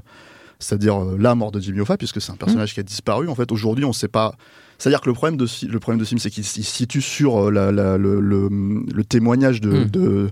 [0.59, 3.29] c'est-à-dire euh, la mort de Jimmy Hoffa, puisque c'est un personnage qui a disparu.
[3.29, 4.35] En fait, aujourd'hui, on ne sait pas.
[4.81, 7.37] C'est-à-dire que le problème de le problème de ce film, c'est qu'il se situe sur
[7.37, 9.85] euh, la- la- le, le- le témoignage de, Mm.
[9.91, 10.29] de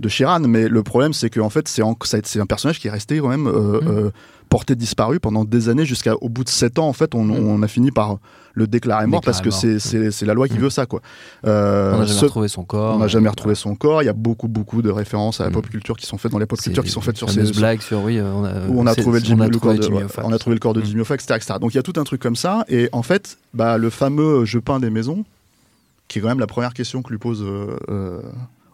[0.00, 1.96] de Sheeran, mais le problème c'est qu'en fait c'est en-
[2.40, 3.88] un personnage qui est resté quand même euh, Mm.
[3.88, 4.10] euh,
[4.52, 7.30] porté disparu pendant des années jusqu'au bout de sept ans en fait on, Mm.
[7.46, 8.18] on a fini par
[8.54, 10.62] le déclarer mort parce que c'est la loi qui Mm.
[10.64, 11.00] veut ça quoi.
[11.46, 12.96] Euh, On n'a jamais ce- retrouvé son corps.
[12.96, 14.02] on n'a jamais retrouvé son corps.
[14.02, 15.54] Il y a beaucoup, beaucoup de références à la Mm.
[15.54, 17.50] pop culture qui sont faites dans les pop culture qui sont faites sur ces.
[17.52, 20.22] blagues sur oui, euh, on a, Où on a trouvé le on corps de, Hoffa.
[20.24, 20.84] on a trouvé le corps de Mm.
[20.84, 21.54] Jimmy Hoffa, etc., etc.
[21.60, 22.64] Donc il y a tout un truc comme ça.
[22.68, 25.24] Et en fait, bah, le fameux je peins des maisons,
[26.08, 28.20] qui est quand même la première question que lui pose euh, euh,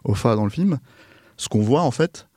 [0.03, 0.79] Hoffa dans le film,
[1.37, 2.27] ce qu'on voit en fait,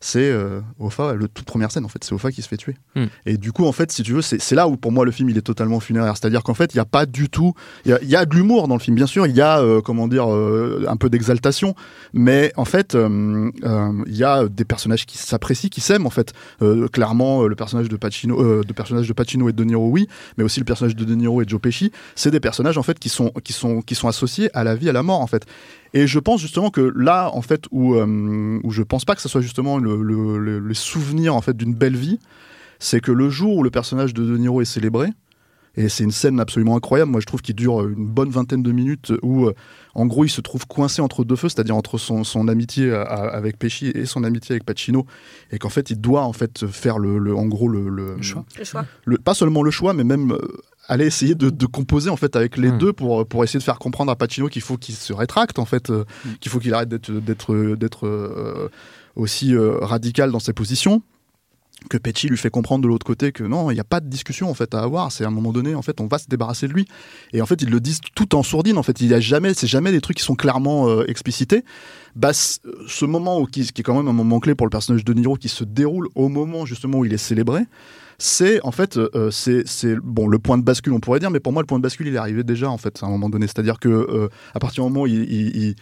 [0.00, 2.76] c'est euh, Hoffa, le toute première scène en fait, c'est Hoffa qui se fait tuer.
[2.96, 3.04] Mm.
[3.26, 5.28] Et du coup, en fait, si tu veux, c'est là où pour moi le film
[5.28, 6.16] il est totalement funéraire.
[6.16, 7.52] C'est-à-dire qu'en fait, il n'y a pas du tout.
[7.84, 9.26] Il y y a de l'humour dans le film, bien sûr.
[9.26, 11.74] Il y a, euh, comment dire, euh, un peu d'exaltation.
[12.12, 16.06] Mais en fait, euh, euh, il y a des personnages qui s'apprécient, qui s'aiment.
[16.06, 16.32] En fait,
[16.62, 19.88] Euh, clairement, le personnage de Pacino, euh, de personnage de Pacino et de De Niro,
[19.88, 22.78] oui, mais aussi le personnage de De Niro et de Joe Pesci, c'est des personnages
[22.78, 25.20] en fait qui sont qui sont qui sont associés à la vie, à la mort
[25.20, 25.44] en fait.
[25.94, 29.22] Et je pense justement que là, en fait, où euh, où je pense pas que
[29.22, 32.18] ce soit justement le, le, souvenirs en fait d'une belle vie,
[32.78, 35.08] c'est que le jour où le personnage de De Niro est célébré,
[35.76, 38.72] et c'est une scène absolument incroyable, moi je trouve qu'il dure une bonne vingtaine de
[38.72, 39.54] minutes, où euh,
[39.94, 43.02] en gros il se trouve coincé entre deux feux, c'est-à-dire entre son, son amitié à-
[43.02, 45.06] à- avec Pesci et son amitié avec Pacino,
[45.52, 48.44] et qu'en fait il doit en fait faire le, le- en gros le, le, choix.
[48.58, 48.84] Le choix.
[49.04, 50.36] le- pas seulement le choix, mais même
[50.90, 52.78] aller essayer de, de composer en fait avec les Mm.
[52.78, 55.64] deux pour pour essayer de faire comprendre à Pacino qu'il faut qu'il se rétracte en
[55.64, 56.04] fait, euh,
[56.40, 58.68] qu'il faut qu'il arrête d'être d'être d'être euh,
[59.16, 61.02] aussi euh, radical dans ses positions.
[61.88, 64.06] Que Pesci lui fait comprendre de l'autre côté que non, il n'y a pas de
[64.06, 65.10] discussion en fait à avoir.
[65.12, 66.84] C'est à un moment donné, en fait, on va se débarrasser de lui.
[67.32, 68.76] Et en fait, ils le disent tout en sourdine.
[68.76, 71.64] En fait, il y a jamais, c'est jamais des trucs qui sont clairement euh, explicités.
[72.16, 75.06] Bah, ce moment où, qui, qui est quand même un moment clé pour le personnage
[75.06, 77.62] de Niro, qui se déroule au moment justement où il est célébré,
[78.22, 81.40] c'est en fait euh, c'est c'est bon le point de bascule on pourrait dire mais
[81.40, 83.30] pour moi le point de bascule il est arrivé déjà en fait à un moment
[83.30, 85.74] donné c'est à dire que euh, à partir du moment où il, il, il-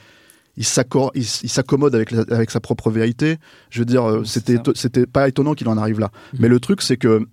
[0.56, 3.36] il s'accommode avec, avec sa propre vérité.
[3.70, 6.10] Je veux dire, euh, c'était pas étonnant qu'il en arrive là.
[6.32, 6.40] Mhm.
[6.42, 7.24] Mais le truc, c'est que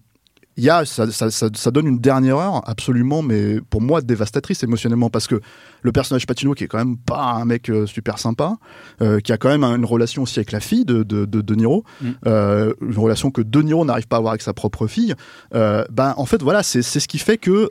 [0.57, 4.01] il y a, ça, ça, ça, ça donne une dernière heure absolument, mais pour moi
[4.01, 5.41] dévastatrice émotionnellement, parce que
[5.81, 8.55] le personnage Pacino, qui est quand même pas un mec euh, super sympa,
[9.01, 11.55] euh, qui a quand même une relation aussi avec la fille de De, de, De
[11.55, 12.09] Niro, Mm.
[12.25, 15.13] euh, une relation que De Niro n'arrive pas à avoir avec sa propre fille,
[15.51, 17.69] ben en fait voilà, c'est ce qui fait que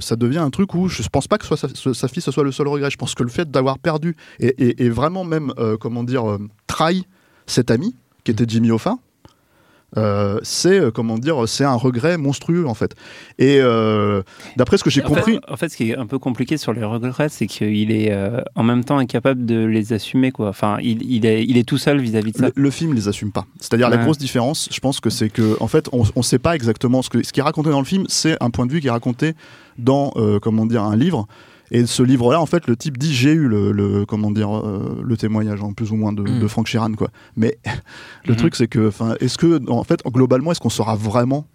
[0.00, 2.52] ça devient un truc où je pense pas que soit sa, fille ce soit le
[2.52, 2.90] seul regret.
[2.90, 6.24] Je pense que le fait d'avoir perdu et, et- et vraiment même comment dire
[6.66, 7.06] trahi
[7.46, 8.96] cet ami qui était Jimmy Hoffa.
[9.96, 12.94] Euh, c'est euh, comment dire, c'est un regret monstrueux en fait.
[13.38, 14.22] Et euh,
[14.56, 16.72] d'après ce que j'ai fait- compris, en fait, ce qui est un peu compliqué sur
[16.74, 18.14] les regrets, c'est qu'il est
[18.54, 20.30] en même temps incapable de les assumer.
[20.30, 20.48] Quoi.
[20.48, 22.46] Enfin, il, il est, il est tout seul vis-à-vis de ça.
[22.46, 23.46] le, le film les assume pas.
[23.60, 26.54] C'est-à-dire la grosse différence, je pense que c'est que en fait on, on sait pas
[26.54, 28.80] exactement ce que ce qui est raconté dans le film, c'est un point de vue
[28.80, 29.32] qui est raconté
[29.78, 31.26] dans comment dire un livre.
[31.70, 35.00] Et ce livre-là, en fait, le type dit j'ai eu le, le- comment dire euh,
[35.04, 36.40] le témoignage en plus ou moins de, Mm.
[36.40, 37.08] de Frank Sheeran quoi.
[37.36, 37.58] Mais
[38.26, 38.36] le Mhm.
[38.38, 41.46] truc c'est que enfin est-ce que en fait globalement est-ce qu'on saura vraiment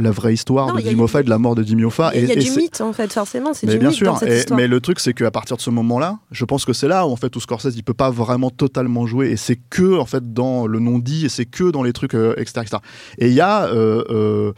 [0.00, 2.12] la vraie histoire Non, de Jimmy Hoffa et de la mort de Jimmy Hoffa?
[2.14, 4.16] Il y a, et, du mythe en fait, forcément, c'est du bien mythe sûr, dans
[4.16, 4.56] cette et- histoire.
[4.56, 7.10] mais le truc c'est qu'à partir de ce moment-là, je pense que c'est là où
[7.10, 10.32] en fait où Scorsese il peut pas vraiment totalement jouer et c'est que en fait
[10.32, 12.76] dans le non dit et c'est que dans les trucs euh, etc., etc.
[13.18, 14.52] Et il y a, euh, euh,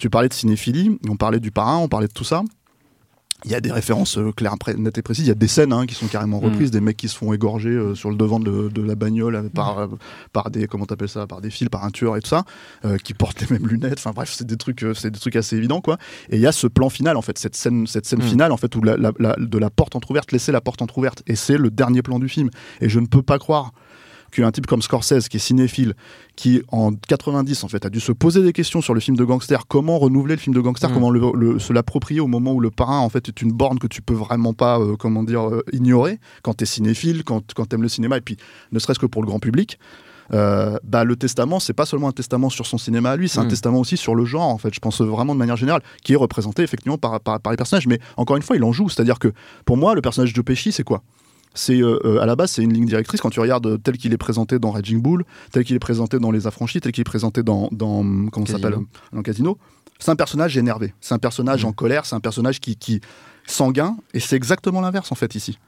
[0.00, 2.42] tu parlais de cinéphilie, on parlait du parrain, on parlait de tout ça.
[3.46, 5.24] Il y a des références euh, claires, nettes et précises.
[5.24, 6.44] Il y a des scènes hein, qui sont carrément Mm.
[6.44, 9.36] reprises, des mecs qui se font égorger euh, sur le devant de, de la bagnole
[9.36, 9.86] euh, par, euh,
[10.32, 12.44] par des comment t'appelles ça, par des fils, par un tueur et tout ça,
[13.04, 13.98] qui portent les mêmes lunettes.
[13.98, 15.96] Enfin bref, c'est des trucs, c'est des trucs assez évidents quoi.
[16.30, 18.22] Et il y a ce plan final en fait, cette scène, cette scène Mm.
[18.28, 21.22] finale en fait où la, la- la- de la porte entrouverte, laisser la porte entrouverte.
[21.26, 22.50] Et c'est le dernier plan du film.
[22.80, 23.72] Et je ne peux pas croire
[24.36, 25.94] qu'un type comme Scorsese, qui est cinéphile,
[26.36, 29.24] qui en 90 en fait a dû se poser des questions sur le film de
[29.24, 30.94] gangster, comment renouveler le film de gangster, Mm.
[30.94, 33.78] comment le, le- se l'approprier au moment où le parrain en fait est une borne
[33.78, 36.20] que tu peux vraiment pas, euh, comment dire, euh, ignorer?
[36.42, 38.36] Quand t'es cinéphile, quand quand t'aimes le cinéma et puis
[38.72, 39.78] ne serait-ce que pour le grand public.
[40.34, 43.38] euh, bah, le testament, c'est pas seulement un testament sur son cinéma à lui, c'est
[43.38, 43.48] un Mm.
[43.48, 44.74] testament aussi sur le genre, en fait.
[44.74, 47.86] Je pense vraiment de manière générale, qui est représenté effectivement par, par, par les personnages.
[47.86, 48.88] Mais encore une fois, il en joue.
[48.88, 49.32] C'est-à-dire que
[49.64, 51.02] pour moi, le personnage de Pesci, c'est quoi?
[51.56, 53.96] C'est euh, euh, à la base c'est une ligne directrice quand tu regardes euh, tel
[53.98, 57.00] qu'il est présenté dans Raging Bull, tel qu'il est présenté dans Les Affranchis, tel qu'il
[57.00, 58.76] est présenté dans, dans comment s'appelle
[59.12, 59.58] dans Casino.
[59.98, 61.68] C'est un personnage énervé, c'est un personnage Mm.
[61.68, 63.00] en colère, c'est un personnage qui, qui
[63.46, 65.58] sanguin et c'est exactement l'inverse en fait ici.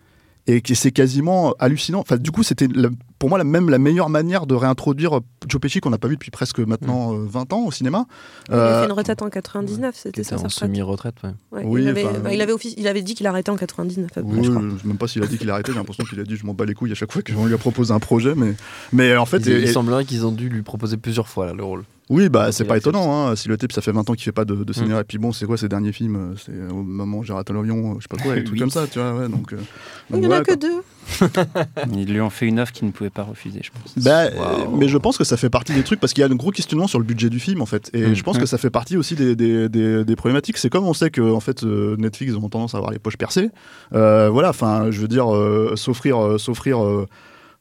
[0.47, 2.01] Et c'est quasiment hallucinant.
[2.01, 5.21] Enfin, du coup, c'était la- pour moi la même la meilleure manière de réintroduire euh,
[5.49, 8.07] Joe Pesci qu'on n'a pas vu depuis presque maintenant euh, 20 ans au cinéma.
[8.49, 11.31] Il a Euh, fait une retraite en 99, Qui c'était était ça en semi-retraite, ouais.
[11.51, 13.57] Ouais, Oui, il, avait, enfin, bah, il, avait offici- il avait dit qu'il arrêtait en
[13.57, 14.07] 99.
[14.11, 14.63] à peu près, Oui, je crois.
[14.85, 16.55] même pas s'il a dit qu'il a arrêté, j'ai l'impression qu'il a dit je m'en
[16.55, 18.55] bats les couilles à chaque fois qu'on lui a proposé un projet, mais,
[18.93, 21.47] mais en fait, il, et- il et- semblerait qu'ils ont dû lui proposer plusieurs fois
[21.47, 21.85] là, le rôle.
[22.11, 24.33] oui, bah c'est pas étonnant, hein, si le type ça fait 20 ans qu'il fait
[24.33, 26.83] pas de, de cinéma, et puis bon, c'est quoi ses derniers films euh, C'est au
[26.83, 28.61] moment où j'ai raté l'avion, euh, je sais pas quoi, des trucs Oui.
[28.61, 29.53] comme ça, tu vois, ouais, donc.
[29.53, 29.65] euh, donc
[30.13, 30.81] Il n'y en a que deux.
[31.93, 34.03] Ils lui ont fait une offre qu'il ne pouvait pas refuser, je pense.
[34.05, 36.31] Bah, euh, mais je pense que ça fait partie des trucs parce qu'il y a
[36.31, 38.15] un gros questionnement sur le budget du film en fait et Mm.
[38.15, 40.95] je pense que ça fait partie aussi des, des, des- des problématiques c'est comme on
[40.95, 43.51] sait que en fait euh, Netflix ont tendance à avoir les poches percées
[43.95, 46.79] Euh, voilà enfin je veux dire euh, s'offrir s'offrir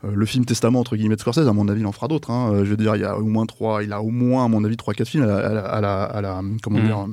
[0.03, 2.51] le film testament entre guillemets de Scorsese à mon avis il en fera d'autres hein.
[2.63, 4.63] Je veux dire il y a au moins trois il a au moins à mon
[4.63, 6.85] avis trois quatre films à la, à la- à la- à la- comment Mm.
[6.85, 7.05] dire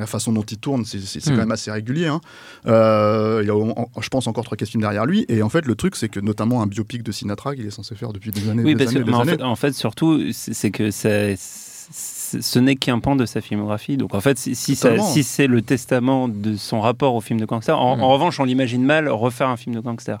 [0.00, 1.34] la façon dont il tourne, c'est c'est- c'est Mm.
[1.34, 2.06] quand même assez régulier.
[2.06, 2.20] hein.
[2.66, 5.24] Euh, il y a, en- je pense, encore trois films derrière lui.
[5.28, 7.94] Et en fait, le truc, c'est que notamment un biopic de Sinatra qu'il est censé
[7.94, 9.32] faire depuis des années, Oui, des parce années, que des en, années.
[9.32, 13.96] fait, en fait, surtout, c'est que ça- ce n'est qu'un pan de sa filmographie.
[13.96, 17.96] Donc en fait, si, c'est le testament de son rapport au film de gangster, en,
[17.96, 18.00] Mm.
[18.02, 20.18] en revanche, on l'imagine mal refaire un film de gangster.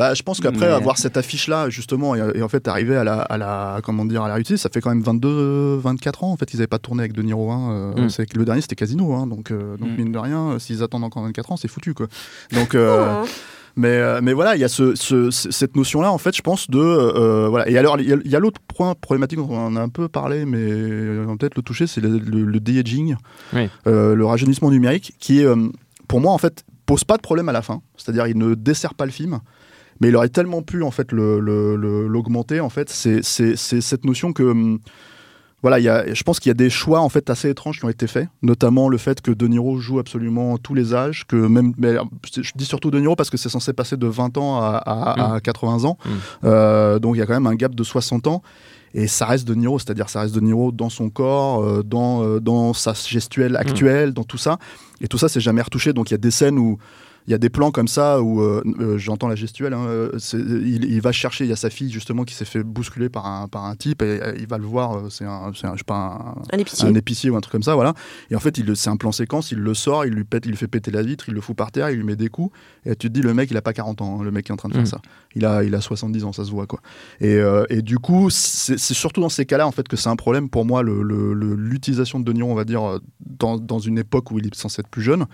[0.00, 3.04] Bah, je pense qu'après Mais- avoir cette affiche-là, justement, et, et en fait arriver à
[3.04, 6.32] la, à la, comment dire, à la réussite, ça fait quand même 22, 24 ans.
[6.32, 7.50] En fait, ils n'avaient pas tourné avec De Niro.
[7.50, 8.08] Hein, euh, Mm.
[8.08, 9.12] c'est le dernier, c'était Casino.
[9.12, 9.96] Hein, donc, euh, donc Mm.
[9.96, 12.06] mine de rien, euh, s'ils attendent encore 24 ans, c'est foutu, quoi.
[12.52, 13.26] Donc, euh, Oh.
[13.76, 16.70] mais, mais voilà, il y a ce, ce- ce- cette notion-là, en fait, je pense,
[16.70, 16.78] de.
[16.78, 17.68] euh, voilà.
[17.68, 21.24] Et alors, il y a, l'autre point problématique dont on a un peu parlé, mais
[21.26, 23.16] on va peut-être le toucher, c'est le, le, le de-aging,
[23.52, 23.68] Oui.
[23.86, 25.68] euh, le rajeunissement numérique, qui est, euh,
[26.08, 27.82] pour moi, en fait, pose pas de problème à la fin.
[27.98, 29.40] C'est-à-dire, il ne dessert pas le film.
[30.00, 32.60] Mais il aurait tellement pu en fait le- le- le- l'augmenter.
[32.60, 34.78] En fait, c'est cette notion que hum,
[35.62, 37.78] voilà, il y a, je pense qu'il y a des choix en fait assez étranges
[37.80, 41.26] qui ont été faits, notamment le fait que De Niro joue absolument tous les âges,
[41.26, 41.96] que même, mais
[42.34, 45.34] je dis surtout De Niro parce que c'est censé passer de 20 ans à, à-
[45.34, 46.08] à 80 ans, Mm.
[46.44, 48.42] Euh, donc il y a quand même un gap de 60 ans.
[48.94, 52.24] Et ça reste De Niro, c'est-à-dire ça reste De Niro dans son corps, euh, dans,
[52.24, 54.58] euh, dans sa gestuelle actuelle, dans tout ça.
[55.02, 55.92] Et tout ça, c'est jamais retouché.
[55.92, 56.78] Donc il y a des scènes où
[57.26, 59.72] il y a des plans comme ça où euh, euh, j'entends la gestuelle.
[59.74, 62.62] hein, euh, il, il va chercher, il y a sa fille justement qui s'est fait
[62.62, 65.10] bousculer par un, par un type et il va le voir.
[65.10, 66.88] c'est un, c'est un- je sais pas, un, Un épicier.
[66.88, 67.94] un épicier ou un truc comme ça, voilà.
[68.30, 70.56] Et en fait, c'est un plan séquence, il le sort, il lui pète, il lui
[70.56, 72.52] fait péter la vitre, il le fout par terre, il lui met des coups.
[72.86, 74.52] Et tu te dis, le mec, il a pas 40 ans, hein, le mec qui
[74.52, 74.86] est en train de faire Mm.
[74.86, 75.00] ça.
[75.34, 76.80] Il a, il a 70 ans, ça se voit, quoi.
[77.20, 80.16] Et, euh, et du coup, c'est surtout dans ces cas-là, en fait, que c'est un
[80.16, 83.78] problème pour moi, le- le- le- l'utilisation de De Niro, on va dire, dans, dans
[83.80, 85.26] une époque où il est censé être plus jeune.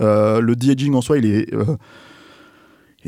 [0.00, 1.31] Euh, le de-aging en soi, il est.
[1.32, 1.76] euh,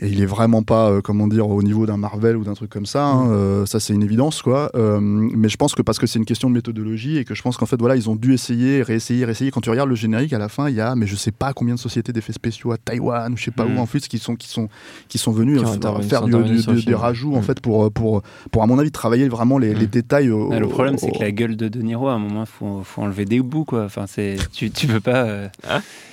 [0.01, 2.71] et il est vraiment pas, euh, comment dire, au niveau d'un Marvel ou d'un truc
[2.71, 3.07] comme ça.
[3.07, 4.71] hein, euh, ça, c'est une évidence, quoi.
[4.75, 7.43] Euh, mais je pense que parce que c'est une question de méthodologie et que je
[7.43, 9.51] pense qu'en fait, voilà, ils ont dû essayer, réessayer, réessayer.
[9.53, 11.53] Quand tu regardes le générique, à la fin, il y a, mais je sais pas
[11.53, 13.77] combien de sociétés d'effets spéciaux à Taïwan ou je sais pas Mm.
[13.77, 14.69] où en plus qui sont qui sont
[15.09, 17.43] qui sont venus Qui euh, faire du- du- des rajouts en Mm.
[17.45, 19.91] fait pour pour pour à mon avis travailler vraiment les, les Mm.
[19.91, 20.31] détails.
[20.31, 22.45] au- Ah, le problème, au- c'est que la gueule de De Niro, à un moment,
[22.47, 23.85] faut, faut enlever des bouts, quoi.
[23.85, 25.25] Enfin, c'est, tu, tu peux pas.
[25.25, 25.49] euh,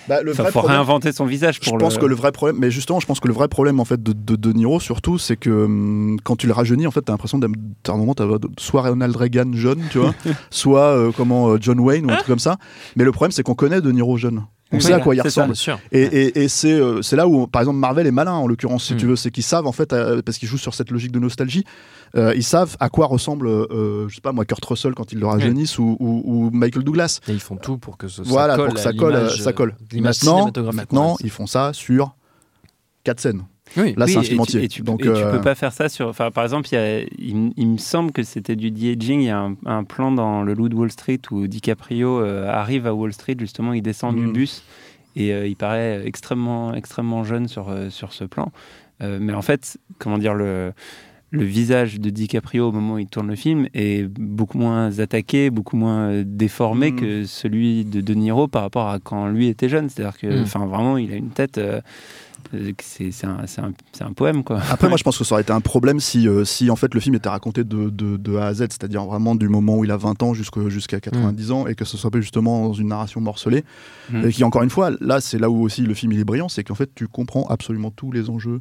[0.08, 2.02] Bah, le enfin, vrai faut problème- réinventer son visage Je pour pense le.
[2.02, 4.14] que le vrai problème, mais justement, je pense que le vrai problème en fait de
[4.14, 7.38] De, de Niro surtout, c'est que hum, quand tu le rajeunis, en fait, t'as l'impression
[7.40, 7.52] d'être
[7.88, 8.28] à un moment, t'as
[8.60, 10.14] soit Ronald Reagan jeune, tu vois,
[10.52, 12.58] soit euh, comment euh, John Wayne ou un truc comme ça.
[12.96, 14.44] Mais le problème, c'est qu'on connaît De Niro jeune.
[14.74, 15.24] On Oui, sait à quoi il ça.
[15.46, 15.54] ressemble.
[15.92, 18.86] Et, et, et c'est euh, c'est là où, par exemple, Marvel est malin en l'occurrence,
[18.86, 18.98] si Mm.
[18.98, 21.20] tu veux, c'est qu'ils savent en fait, euh, parce qu'ils jouent sur cette logique de
[21.20, 21.66] nostalgie,
[22.16, 25.26] euh, ils savent à quoi ressemble, je sais pas moi, Kurt Russell quand ils le
[25.28, 27.20] rajeunissent ou, ou- ou Michael Douglas.
[27.28, 28.94] Et ils font tout pour que ce, Voilà, ça colle pour que ça
[29.54, 32.16] colle, ça Maintenant, maintenant, ils font ça sur
[33.04, 33.44] quatre scènes.
[33.78, 33.94] Oui.
[33.96, 34.64] Là, Oui, c'est un et film tu-.
[34.64, 36.08] Et tu, Donc, et tu euh, peux pas faire ça sur.
[36.08, 39.22] Enfin, par exemple, il, y a- il, m- il me semble que c'était du de-aging.
[39.22, 42.50] Il y a un, un plan dans Le Loup de Wall Street où DiCaprio euh,
[42.50, 44.34] arrive à Wall Street, justement, il descend du Mm.
[44.34, 44.64] bus
[45.16, 48.52] et euh, il paraît extrêmement, extrêmement jeune sur, euh, sur ce plan.
[49.02, 50.74] Euh, mais en fait, comment dire, le,
[51.32, 55.50] le visage de DiCaprio au moment où il tourne le film est beaucoup moins attaqué,
[55.50, 56.96] beaucoup moins déformé Mm.
[56.98, 59.90] que celui de De Niro par rapport à quand lui était jeune.
[59.90, 60.44] C'est-à-dire que, Mm.
[60.44, 61.58] enfin, vraiment, il a une tête.
[61.58, 61.80] euh,
[62.54, 63.24] euh, c'est
[64.04, 64.60] un, poème, quoi.
[64.70, 66.94] Après, moi, je pense que ça aurait été un problème si, euh, si en fait,
[66.94, 69.86] le film était raconté de, de, de A à Z, c'est-à-dire vraiment du moment où
[69.86, 72.88] il a 20 ans jusqu'à 90 ans, et que ce soit pas justement dans une
[72.90, 73.64] narration morcelée.
[74.12, 74.26] Mm.
[74.28, 76.50] Et qui, encore une fois, là, c'est là où aussi le film il est brillant,
[76.50, 78.60] c'est qu'en fait, tu comprends absolument tous les enjeux,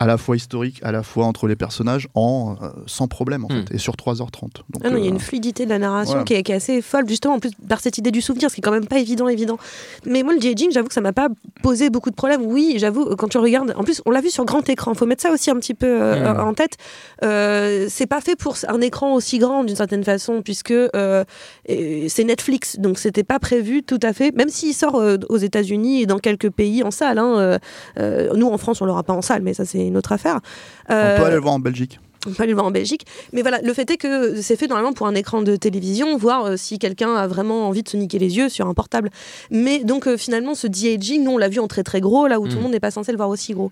[0.00, 3.48] à la fois historiques, à la fois entre les personnages, en, euh, sans problème, en
[3.52, 3.66] Mm.
[3.68, 4.62] fait, et sur 3h30.
[4.70, 6.24] Donc, Ah non, il y a euh, une fluidité de la narration voilà.
[6.24, 8.54] qui, est, qui est assez folle, justement, en plus par cette idée du souvenir, ce
[8.54, 9.58] qui est quand même pas évident, évident.
[10.06, 11.28] Mais moi, le de-aging, j'avoue que ça m'a pas
[11.62, 12.40] posé beaucoup de problèmes.
[12.44, 15.22] Oui, j'avoue, quand tu regardes, en plus, on l'a vu sur grand écran, faut mettre
[15.22, 16.40] ça aussi un petit peu euh, Mm.
[16.48, 16.78] en tête.
[17.22, 21.24] Euh, c'est pas fait pour un écran aussi grand, d'une certaine façon, puisque euh,
[21.66, 26.02] c'est Netflix, donc c'était pas prévu tout à fait, même s'il sort euh, aux États-Unis
[26.02, 27.18] et dans quelques pays en salle.
[27.18, 27.58] hein, euh,
[27.98, 30.40] euh, nous, en France, on l'aura pas en salle, mais ça, c'est une autre affaire.
[30.88, 32.00] on Euh, peut aller le voir en Belgique.
[32.26, 33.06] on peut aller le voir en Belgique.
[33.32, 36.44] Mais voilà, le fait est que c'est fait normalement pour un écran de télévision, voir
[36.44, 39.10] euh, si quelqu'un a vraiment envie de se niquer les yeux sur un portable.
[39.50, 42.38] Mais donc euh, finalement, ce de-aging, nous on l'a vu en très très gros, là
[42.40, 42.62] où tout le Mm.
[42.62, 43.70] monde n'est pas censé le voir aussi gros.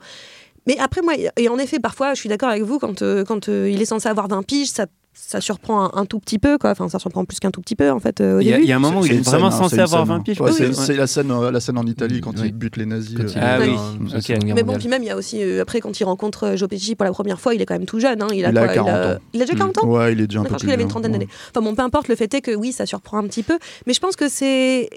[0.66, 3.48] Mais après, moi, et en effet, parfois, je suis d'accord avec vous, quand, euh, quand
[3.48, 4.84] euh, il est censé avoir 20 piges, ça,
[5.20, 6.70] ça surprend un, un tout petit peu, quoi.
[6.70, 8.52] Enfin, ça surprend plus qu'un tout petit peu, en fait, euh, au Il y, a,
[8.56, 8.64] début.
[8.64, 10.14] il y a un moment où il est vraiment scène, hein, censé avoir scène, 20
[10.14, 10.20] hein.
[10.20, 10.40] piges.
[10.40, 10.96] Ouais, Oui, c'est oui.
[10.96, 12.46] la scène, euh, la scène en Italie quand Oui.
[12.46, 13.16] il bute les nazis.
[13.18, 13.66] Euh, Ah oui.
[14.10, 14.22] la Ok.
[14.22, 16.44] Seconde Guerre Mais bon, puis même, il y a aussi, euh, après, quand il rencontre
[16.44, 18.22] euh, Joe Pesci pour la première fois, il est quand même tout jeune.
[18.22, 18.28] Hein.
[18.32, 19.18] Il a, Il a quoi 40 il a, ans.
[19.34, 20.70] il a déjà 40 ans Ouais, il est déjà un peu je plus crois qu'il
[20.72, 21.28] avait une trentaine d'années.
[21.50, 23.58] Enfin bon, peu importe, le fait est que oui, ça surprend un petit peu.
[23.86, 24.88] Mais je pense que c'est.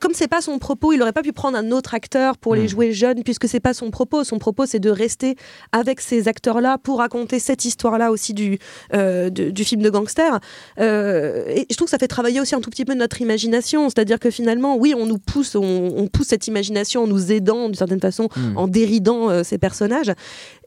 [0.00, 2.64] Comme c'est pas son propos, il aurait pas pu prendre un autre acteur pour les
[2.64, 2.68] Mm.
[2.68, 4.24] jouer jeunes, puisque c'est pas son propos.
[4.24, 5.36] Son propos, c'est de rester
[5.72, 8.58] avec ces acteurs-là pour raconter cette histoire-là aussi du,
[8.94, 10.38] euh, de- du film de gangster.
[10.80, 13.88] Euh, et je trouve que ça fait travailler aussi un tout petit peu notre imagination.
[13.88, 15.62] C'est-à-dire que finalement, oui, on nous pousse, on,
[15.96, 18.56] on pousse cette imagination en nous aidant d'une certaine façon, Mm.
[18.56, 20.12] en déridant euh, ces personnages.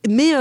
[0.10, 0.34] Mais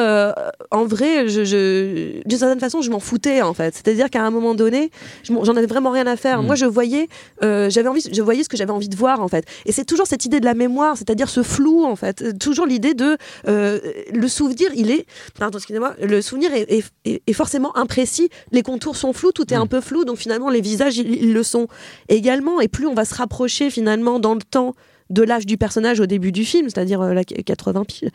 [0.71, 3.75] en vrai, je, je- d'une certaine façon, je m'en foutais en fait.
[3.75, 4.91] C'est-à-dire qu'à un moment donné,
[5.25, 6.41] j'en avais vraiment rien à faire.
[6.43, 6.47] Mm.
[6.47, 7.09] Moi, je voyais,
[7.43, 9.45] j'avais envie, je voyais ce que j'avais envie de voir en fait.
[9.67, 12.23] Et c'est toujours cette idée de la mémoire, c'est-à-dire ce flou en fait.
[12.23, 13.17] Euh, Toujours l'idée de
[13.49, 13.81] euh,
[14.13, 15.07] le souvenir, il est,
[15.39, 18.29] pardon, excusez-moi, le souvenir est, est- forcément imprécis.
[18.53, 19.63] Les contours sont flous, tout est Mm.
[19.63, 20.05] un peu flou.
[20.05, 21.69] Donc finalement, les visages, ils, ils le sont
[22.09, 22.61] également.
[22.61, 24.75] Et plus on va se rapprocher finalement dans le temps
[25.11, 28.11] de l'âge du personnage au début du film, c'est-à-dire euh, la 80 piles,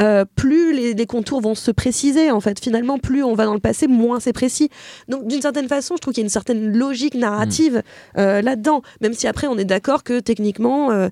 [0.00, 2.60] euh, plus les, les contours vont se préciser en fait.
[2.60, 4.68] Finalement, plus on va dans le passé, moins c'est précis.
[5.08, 7.82] Donc d'une certaine façon, je trouve qu'il y a une certaine logique narrative
[8.18, 11.08] euh, là-dedans, même si après on est d'accord que techniquement.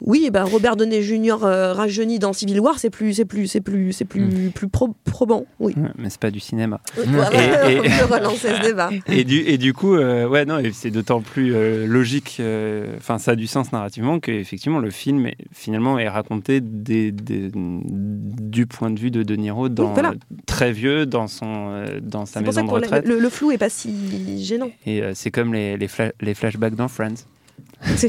[0.00, 1.38] Oui, eh ben Robert Downey Jr.
[1.42, 4.94] euh, rajeuni dans Civil War, c'est plus, c'est plus, c'est plus, c'est plus, plus pro-
[5.04, 5.44] probant.
[5.60, 5.74] Oui.
[5.76, 6.80] Ouais, Mais c'est pas du cinéma.
[6.96, 8.90] Et- et- on peut relancer ce débat.
[9.08, 13.18] Et du, et du coup, euh, ouais, non, c'est d'autant plus euh, logique, euh, enfin,
[13.18, 18.66] ça a du sens narrativement qu'effectivement, le film, est- finalement, est raconté des, des- du
[18.66, 20.14] point de vue de De Niro, dans, voilà.
[20.46, 23.06] très vieux, dans, son, dans sa C'est pour ça maison que de retraite.
[23.08, 24.70] le, le flou est pas si gênant.
[24.86, 27.14] Et c'est comme les, les, fla- les flashbacks dans Friends.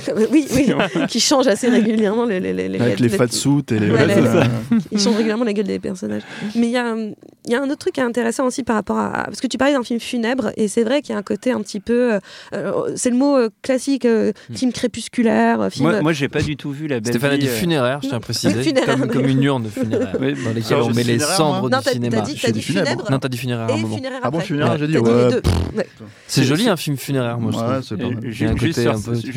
[0.06, 0.72] Comme- oui, oui,
[1.08, 3.92] qui change assez régulièrement les, les, les, Avec les fat suits et les.
[3.92, 4.44] Ouais, les- euh,
[4.92, 6.24] Ils changent régulièrement la gueule des personnages.
[6.56, 8.76] Mais il y, a, il y a un autre truc qui est intéressant aussi par
[8.76, 9.26] rapport à.
[9.26, 11.52] Parce que tu parlais d'un film funèbre, et c'est vrai qu'il y a un côté
[11.52, 12.14] un petit peu.
[12.14, 12.20] euh,
[12.54, 15.88] euh, c'est le mot euh, classique, euh, film crépusculaire, euh, film.
[15.90, 18.08] Moi, moi j'ai pas du tout vu la belle Stéphane a dit euh, funéraire, je
[18.10, 21.70] tiens à préciser, comme, comme une urne funéraire, Oui, dans lesquelles on met les cendres
[21.70, 22.18] non, du t'as cinéma.
[22.42, 23.12] t'as dit, funèbre.
[23.12, 23.68] Non, t'as dit funéraire
[24.24, 24.98] Ah bon, funéraire, j'ai dit.
[26.28, 28.00] C'est joli un film funéraire, moi je trouve.
[28.00, 28.80] Euh, juste,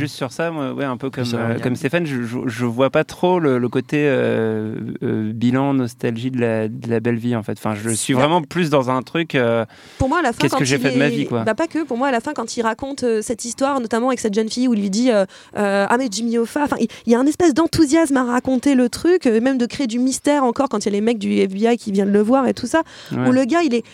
[0.03, 2.91] juste sur ça, moi, ouais, un peu comme, euh, comme Stéphane, je, je, je vois
[2.91, 7.37] pas trop le, le côté euh, euh, bilan, nostalgie de la, de la belle vie
[7.37, 7.53] en fait.
[7.53, 9.35] Enfin, je suis vraiment plus dans un truc.
[9.35, 9.65] euh,
[9.99, 11.45] Pour moi, à la fin, Qu'est-ce quand que j'ai il fait de ma vie, quoi
[11.45, 11.85] Bah pas que.
[11.85, 14.49] Pour moi, à la fin, quand il raconte euh, cette histoire, notamment avec cette jeune
[14.49, 15.25] fille où il lui dit euh,
[15.57, 16.65] euh, ah mais Jimmy Hoffa.
[16.65, 19.67] Enfin, il il y a un espèce d'enthousiasme à raconter le truc, euh, même de
[19.67, 22.21] créer du mystère encore quand il y a les mecs du FBI qui viennent le
[22.23, 22.83] voir et tout ça.
[23.13, 23.29] ouais.
[23.29, 23.85] Où le gars, il est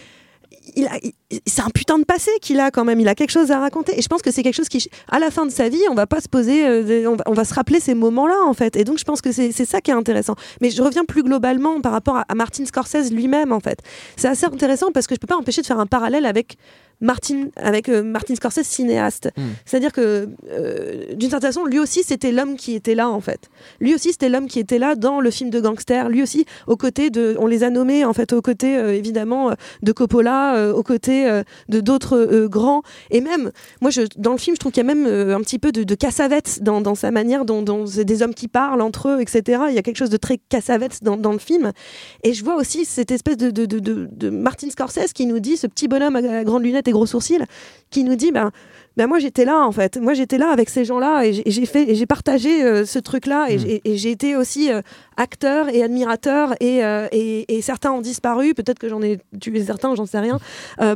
[1.47, 3.01] c'est un putain de passé qu'il a quand même.
[3.01, 3.99] Il a quelque chose à raconter.
[3.99, 5.95] Et je pense que c'est quelque chose qui, à la fin de sa vie, on
[5.95, 8.77] va pas se poser, euh, on, va, se rappeler ces moments-là en fait.
[8.77, 10.35] Et donc je pense que c'est c'est ça qui est intéressant.
[10.61, 13.81] Mais je reviens plus globalement par rapport à, à Martin Scorsese lui-même en fait.
[14.17, 16.57] C'est assez intéressant parce que je peux pas empêcher de faire un parallèle avec
[17.01, 19.31] Martin, avec euh, Martin Scorsese cinéaste.
[19.37, 19.43] Mm.
[19.65, 23.49] C'est-à-dire que euh, d'une certaine façon, lui aussi c'était l'homme qui était là en fait.
[23.81, 26.09] Lui aussi c'était l'homme qui était là dans le film de gangster.
[26.09, 29.53] Lui aussi aux côtés de, on les a nommés en fait aux côtés euh, évidemment
[29.83, 31.29] de Coppola, aux côtés
[31.69, 32.83] de d'autres grands.
[33.11, 35.59] Et même, moi, je, dans le film, je trouve qu'il y a même un petit
[35.59, 38.81] peu de, de Cassavetes dans, dans sa manière dont, dont c'est des hommes qui parlent
[38.83, 39.63] entre eux, etc.
[39.69, 41.73] Il y a quelque chose de très Cassavetes dans, dans le film.
[42.25, 45.39] Et je vois aussi cette espèce de, de, de, de- de Martin Scorsese qui nous
[45.41, 47.45] dit, ce petit bonhomme à la grande lunette tes gros sourcils,
[47.91, 48.51] qui nous dit ben
[48.97, 49.97] ben moi j'étais là en fait.
[49.97, 52.85] Moi j'étais là avec ces gens-là et j'ai- et j'ai fait et j'ai partagé euh,
[52.85, 54.81] ce truc-là et j'ai- et j'ai été aussi euh,
[55.17, 58.55] acteur et admirateur et, euh, et, et certains ont disparu.
[58.55, 60.39] Peut-être que j'en ai tué certains, j'en sais rien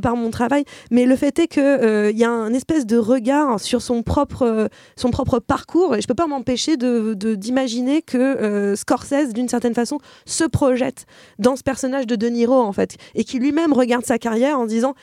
[0.00, 0.64] par mon travail.
[0.90, 4.68] Mais le fait est que il y a un espèce de regard sur son propre
[4.96, 9.98] son propre parcours et je peux pas m'empêcher de d'imaginer que Scorsese d'une certaine façon
[10.26, 11.06] se projette
[11.38, 14.66] dans ce personnage de De Niro en fait et qui lui-même regarde sa carrière en
[14.66, 14.94] disant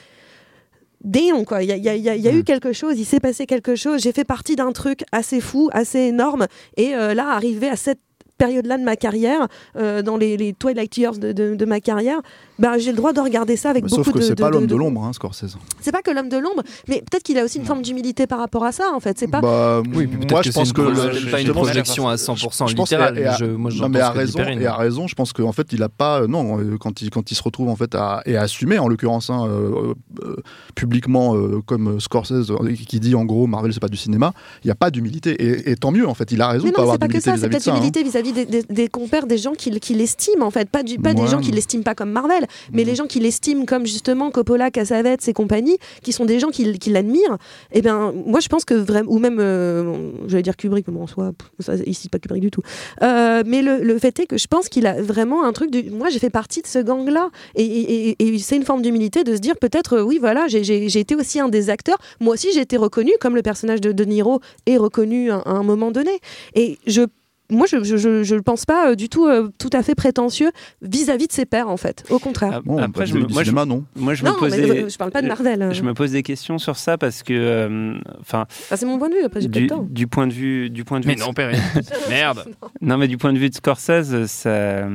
[1.03, 1.63] Damn, quoi.
[1.63, 2.99] Il y a, il y a- il y a- il y a eu quelque chose,
[2.99, 4.01] il s'est passé quelque chose.
[4.01, 6.47] J'ai fait partie d'un truc assez fou, assez énorme.
[6.77, 7.99] Et euh, là, arrivé à cette
[8.37, 9.47] période-là de ma carrière,
[9.77, 12.21] euh, dans les, les twilight years de, de- de ma carrière,
[12.59, 14.23] bah, j'ai le droit de regarder ça avec Bah, beaucoup Sauf que de.
[14.23, 15.57] c'est pas l'homme de de- l'ombre, hein, Scorsese.
[15.81, 18.39] C'est pas que l'homme de l'ombre, mais peut-être qu'il a aussi une forme d'humilité par
[18.39, 19.17] rapport à ça, en fait.
[19.17, 19.41] C'est pas.
[19.41, 22.75] Bah, Oui, moi, que je c'est pense que le- pas une projection à 100% je
[22.75, 23.17] pense littérale.
[23.17, 25.67] et à- Je- moi, non, mais à raison, et à raison, je pense qu'en fait,
[25.73, 28.35] il a pas, non, euh, quand il, quand il se retrouve en fait à, et
[28.37, 29.93] à assumer, en l'occurrence, hein, euh,
[30.23, 30.35] euh,
[30.75, 34.33] publiquement, euh, comme Scorsese, euh, qui dit en gros, Marvel, c'est pas du cinéma,
[34.63, 35.31] il n'y a pas d'humilité.
[35.31, 37.29] Et, et tant mieux, en fait, il a raison Mais non, c'est pas que d'humilité
[37.31, 37.71] ça, c'est peut-être ça.
[37.71, 37.73] hein.
[37.75, 38.33] l'humilité vis-à-vis
[38.69, 41.51] des, compères, des gens qui, qui l'estiment en fait, pas, du, pas des gens qui
[41.51, 45.77] l'estiment pas comme Marvel, mais les gens qui l'estiment comme justement Coppola, Cassavetes et compagnie,
[46.03, 47.37] qui sont des gens qui, qui l'admirent.
[47.71, 51.03] Et bien, moi je pense que vraiment, ou même, euh, j'allais dire Kubrick, mais bon,
[51.03, 52.61] en soi, pff, ça, ici pas Kubrick du tout.
[53.01, 55.89] Euh, mais le, le fait est que je pense qu'il a vraiment un truc du.
[55.89, 59.23] Moi j'ai fait partie de ce gang-là, et, et- et- et c'est une forme d'humilité
[59.23, 61.97] de se dire peut-être, euh, oui, voilà, j'ai été aussi un des acteurs.
[62.19, 65.51] Moi aussi j'ai été reconnu, comme le personnage de De Niro est reconnu à, à
[65.51, 66.11] un moment donné.
[66.55, 67.01] Et je
[67.49, 69.95] moi, je je, je, je le pense pas euh, du tout euh, tout à fait
[69.95, 72.03] prétentieux vis-à-vis de ses pairs, en fait.
[72.09, 72.51] Au contraire.
[72.55, 73.83] Ah, Bon, Après, pas je me- moi, je- cinéma, non.
[73.95, 74.61] Moi, je non, me posais.
[74.67, 75.61] mais euh, je parle pas de Marvel.
[75.61, 75.71] euh.
[75.71, 79.15] Je me pose des questions sur ça parce que, euh, enfin, c'est mon point de
[79.15, 79.23] vue.
[79.23, 79.87] Après, j'ai pas du, le temps.
[79.89, 81.11] du point de vue, du point de vue.
[81.15, 81.59] Mais non, Perrine.
[82.09, 82.45] Merde.
[82.81, 84.87] Non, mais du point de vue de Scorsese, ça,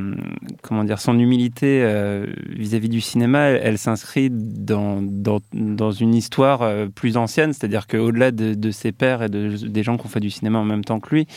[0.61, 6.13] comment dire, son humilité euh, vis-à-vis du cinéma, elle, elle s'inscrit dans, dans, dans une
[6.15, 10.05] histoire euh, plus ancienne, c'est-à-dire qu'au-delà de, de ses pairs et de, des gens qui
[10.05, 11.27] ont fait du cinéma en même temps que lui,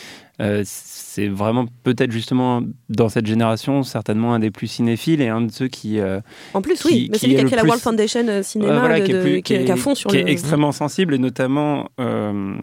[0.41, 5.41] euh, c'est vraiment peut-être justement dans cette génération certainement un des plus cinéphiles et un
[5.41, 6.21] de ceux qui euh,
[6.53, 7.09] En plus, qui- oui.
[7.11, 9.11] Mais c'est lui qui a créé la plus- World Foundation euh, Cinéma, voilà, de- qui
[9.11, 10.27] est plus- qui est- qui à fond sur qui le.
[10.27, 12.55] est extrêmement sensible et notamment euh,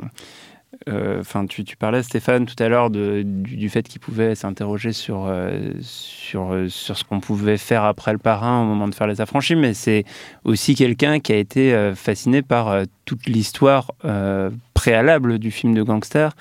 [0.88, 4.92] euh, enfin tu, tu parlais Stéphane tout à l'heure du, du fait qu'il pouvait s'interroger
[4.92, 8.94] sur euh, sur euh, sur ce qu'on pouvait faire après le parrain au moment de
[8.94, 10.04] faire les affranchis mais c'est
[10.44, 15.74] aussi quelqu'un qui a été euh, fasciné par euh, toute l'histoire euh, préalable du film
[15.74, 16.32] de gangster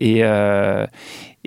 [0.00, 0.86] et euh,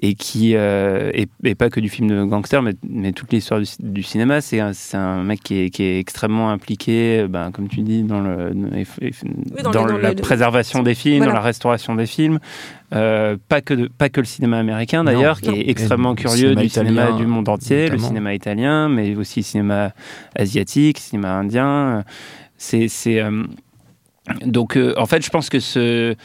[0.02, 3.60] et qui euh, et, et pas que du film de gangster mais, mais toute l'histoire
[3.62, 7.82] du, du cinéma c'est un, mec qui est, qui est extrêmement impliqué ben, comme tu
[7.82, 8.52] dis dans le
[9.72, 11.32] dans, le- la le- préservation des films Voilà.
[11.34, 12.40] dans la restauration des films
[12.94, 15.56] euh, pas que de- pas que le cinéma américain d'ailleurs qui non.
[15.56, 19.40] est extrêmement le curieux cinéma du cinéma du monde entier le cinéma italien mais aussi
[19.42, 19.94] le cinéma
[20.36, 22.04] asiatique cinéma indien
[22.58, 23.44] c'est c'est euh,
[24.46, 26.16] donc euh, en fait je pense que ce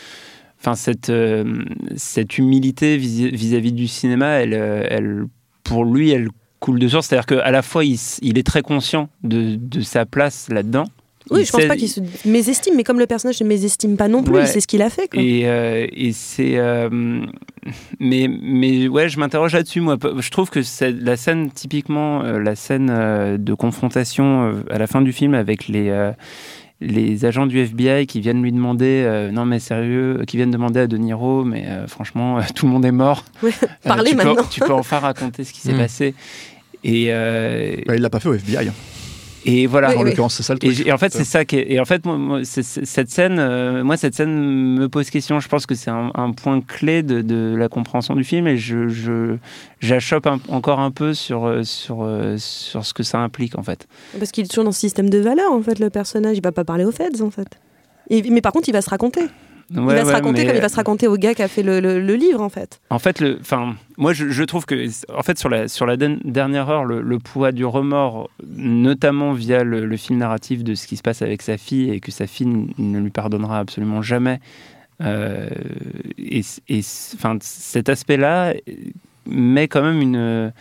[0.61, 1.63] enfin cette euh,
[1.97, 5.25] cette humilité vis- vis-à-vis du cinéma elle euh, elle
[5.65, 6.29] pour lui elle
[6.61, 10.05] coule de source c'est-à-dire qu'à la fois il, il est très conscient de, de sa
[10.07, 10.85] place là-dedans
[11.31, 14.09] Oui, Il je pense pas qu'il se mésestime, mais comme le personnage ne mésestime pas
[14.09, 14.43] non plus, Ouais.
[14.45, 15.09] il sait ce qu'il a fait.
[15.09, 15.21] Quoi.
[15.23, 16.57] Et, euh, et c'est.
[16.57, 16.89] euh,
[18.01, 19.99] mais, mais ouais, je m'interroge là-dessus, moi.
[20.19, 20.61] Je trouve que
[21.05, 25.91] la scène, typiquement, la scène de confrontation à la fin du film avec les.
[26.83, 30.51] Euh, les agents du FBI qui viennent lui demander, euh, non mais sérieux, qui viennent
[30.51, 33.25] demander à De Niro, mais euh, franchement, tout le monde est mort.
[33.43, 34.45] Ouais, Euh, Parlez tu peux- maintenant.
[34.51, 35.79] tu peux enfin raconter ce qui s'est Mm.
[35.79, 36.15] passé.
[36.85, 38.71] Et, euh, Bah, il l'a pas fait au FBI.
[39.51, 39.89] Et voilà.
[39.91, 40.11] Oui, En oui.
[40.11, 40.73] l'occurrence, c'est ça le truc.
[40.73, 41.73] j'ai- et en fait, c'est ça qui est.
[41.73, 45.41] Et en fait, moi, moi, cette scène, euh, moi, cette scène me pose question.
[45.41, 48.57] Je pense que c'est un, un point clé de, de la compréhension du film, et
[48.57, 49.37] je,
[49.81, 53.87] j'achoppe encore un peu sur euh, sur euh, sur ce que ça implique, en fait.
[54.19, 56.37] Parce qu'il est toujours dans ce système de valeurs, en fait, le personnage.
[56.37, 57.49] Il va pas parler aux feds, en fait.
[58.11, 59.23] Et- mais par contre, il va se raconter.
[59.71, 61.81] Il va se raconter comme il va se raconter au gars qui a fait le,
[61.81, 62.81] le- le livre, en fait.
[62.91, 65.97] En fait, le, enfin, moi, je, je trouve que, en fait, sur la sur la
[65.97, 70.75] den- dernière heure, le, le poids du remords, notamment via le, le fil narratif de
[70.75, 72.49] ce qui se passe avec sa fille et que sa fille
[72.79, 74.41] ne lui pardonnera absolument jamais.
[75.03, 75.49] euh,
[76.19, 76.81] et et
[77.15, 78.55] enfin, cet aspect-là
[79.27, 80.53] met quand même une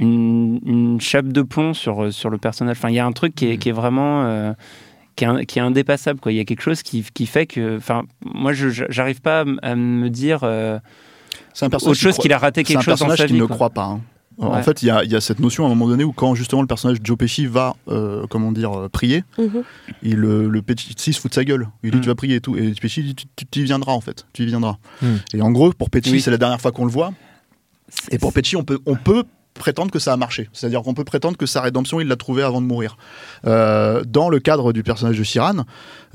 [0.00, 2.76] une, une chape de plomb sur sur le personnage.
[2.78, 4.52] Enfin, il y a un truc qui est, qui est vraiment euh,
[5.16, 6.20] qui est, un- qui est indépassable.
[6.20, 6.32] Quoi.
[6.32, 9.74] Il y a quelque chose qui, qui fait que, enfin, moi, je j'arrive pas à,
[9.74, 10.78] me dire euh,
[11.54, 13.34] C'est un autre chose qu'il a raté C'est un quelque chose dans personnage sa qui
[13.34, 13.40] vie.
[13.40, 13.56] ne quoi.
[13.56, 13.84] croit pas.
[13.84, 14.00] hein.
[14.38, 14.62] En Ouais.
[14.62, 16.34] fait, il y a, il y a cette notion à un moment donné où quand
[16.34, 19.62] justement le personnage de Joe Pesci va, euh, comment dire, euh, prier, Mhm.
[20.02, 21.68] il, le, le Pesci se fout de sa gueule.
[21.82, 22.00] Il dit Mm.
[22.00, 22.56] tu vas prier et tout.
[22.56, 24.24] Et Pesci dit tu, y viendras en fait.
[24.32, 24.76] Tu y viendras.
[25.02, 25.06] Mm.
[25.34, 26.20] Et en gros, pour Pesci, Oui.
[26.22, 27.12] c'est la dernière fois qu'on le voit.
[28.10, 29.24] Et pour Pesci, on peut, on peut
[29.60, 30.48] prétendre que ça a marché.
[30.52, 32.96] C'est-à-dire qu'on peut prétendre que sa rédemption, il l'a trouvée avant de mourir.
[33.46, 35.64] Euh, dans le cadre du personnage de Chiran,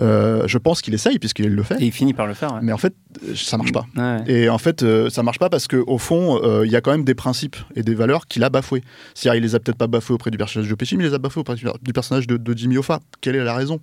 [0.01, 1.81] euh, je pense qu'il essaye, puisqu'il le fait.
[1.81, 2.53] Et il finit par le faire.
[2.53, 2.59] ouais.
[2.61, 2.93] Mais en fait,
[3.23, 3.85] euh, ça marche pas.
[3.95, 4.23] Ouais.
[4.27, 7.05] Et en fait, euh, ça marche pas parce qu'au fond, il y a quand même
[7.05, 8.83] des principes et des valeurs qu'il a bafoués.
[9.13, 11.13] C'est-à-dire, il les a peut-être pas bafoués auprès du personnage de Pesci, mais il les
[11.13, 12.99] a bafoués auprès du- personnage de, de Jimmy Hoffa.
[13.21, 13.79] Quelle est la raison?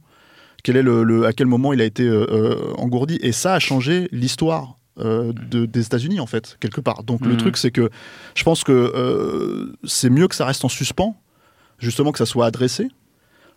[0.65, 3.19] Quel est le, le- à quel moment il a été euh, engourdi?
[3.23, 4.77] Et ça a changé l'histoire.
[4.99, 7.37] Euh, de- des États-Unis en fait quelque part donc le Mhm.
[7.39, 7.89] truc c'est que
[8.35, 11.17] je pense que euh, c'est mieux que ça reste en suspens
[11.79, 12.89] justement que ça soit adressé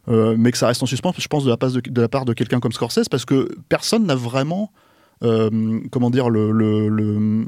[0.08, 2.08] euh, mais que ça reste en suspens, je pense, de la, part de, de la
[2.08, 4.72] part de quelqu'un comme Scorsese, parce que personne n'a vraiment,
[5.24, 7.46] euh, comment dire, le, le, le-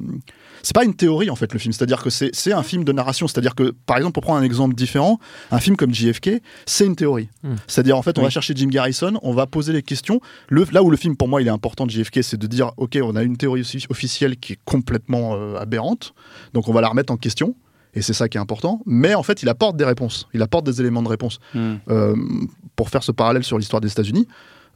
[0.64, 3.28] c'est pas une théorie en fait le film, c'est-à-dire que c'est un film de narration,
[3.28, 5.20] c'est-à-dire que par exemple pour prendre un exemple différent,
[5.52, 7.56] un film comme JFK, c'est une théorie, Hmm.
[7.68, 8.26] c'est-à-dire en fait on Oui.
[8.28, 11.28] va chercher Jim Garrison, on va poser les questions, le, là où le film pour
[11.28, 14.38] moi il est important de JFK, c'est de dire ok on a une théorie officielle
[14.38, 16.14] qui est complètement euh, aberrante,
[16.54, 17.56] donc on va la remettre en question.
[17.94, 18.82] Et c'est ça qui est important.
[18.86, 20.28] Mais en fait, il apporte des réponses.
[20.36, 21.40] Il apporte des éléments de réponse.
[21.56, 21.76] Hmm.
[21.90, 22.16] Euh,
[22.76, 24.28] pour faire ce parallèle sur l'histoire des États-Unis,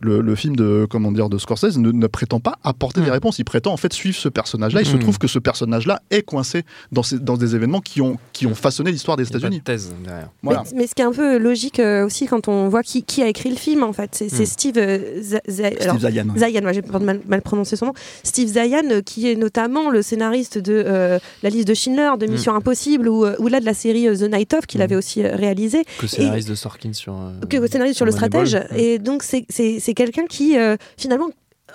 [0.01, 3.05] le, le film de comment dire de Scorsese ne, ne prétend pas apporter Mm.
[3.05, 3.39] des réponses.
[3.39, 4.81] Il prétend en fait suivre ce personnage-là.
[4.81, 4.99] Il se Mm.
[4.99, 8.55] trouve que ce personnage-là est coincé dans, ces- dans des événements qui ont, qui ont
[8.55, 9.61] façonné l'histoire des de États-Unis.
[9.61, 10.29] thèse derrière.
[10.43, 10.63] Voilà.
[10.73, 13.21] Mais, mais ce qui est un peu logique euh, aussi quand on voit qui, qui
[13.23, 14.45] a écrit le film, en fait, c'est Hmm.
[14.45, 16.29] Steve, euh, Steve Zayan.
[16.29, 16.39] ouais.
[16.39, 17.93] Zayan, ouais, j'ai peur de mal, mal prononcer son nom.
[18.23, 22.25] Steve Zayan, euh, qui est notamment le scénariste de euh, La liste de Schindler, de
[22.27, 24.83] Mission Impossible, ou, ou là de la série euh, The Night Of, qu'il Mm.
[24.83, 25.83] avait aussi réalisé.
[25.99, 27.13] Que scénariste de Sorkin sur.
[27.13, 28.47] euh, que scénariste sur le Moneyball.
[28.47, 28.71] stratège.
[28.71, 28.75] Mm.
[28.79, 29.45] Et donc, c'est-
[29.91, 31.31] c'est quelqu'un qui, euh, finalement,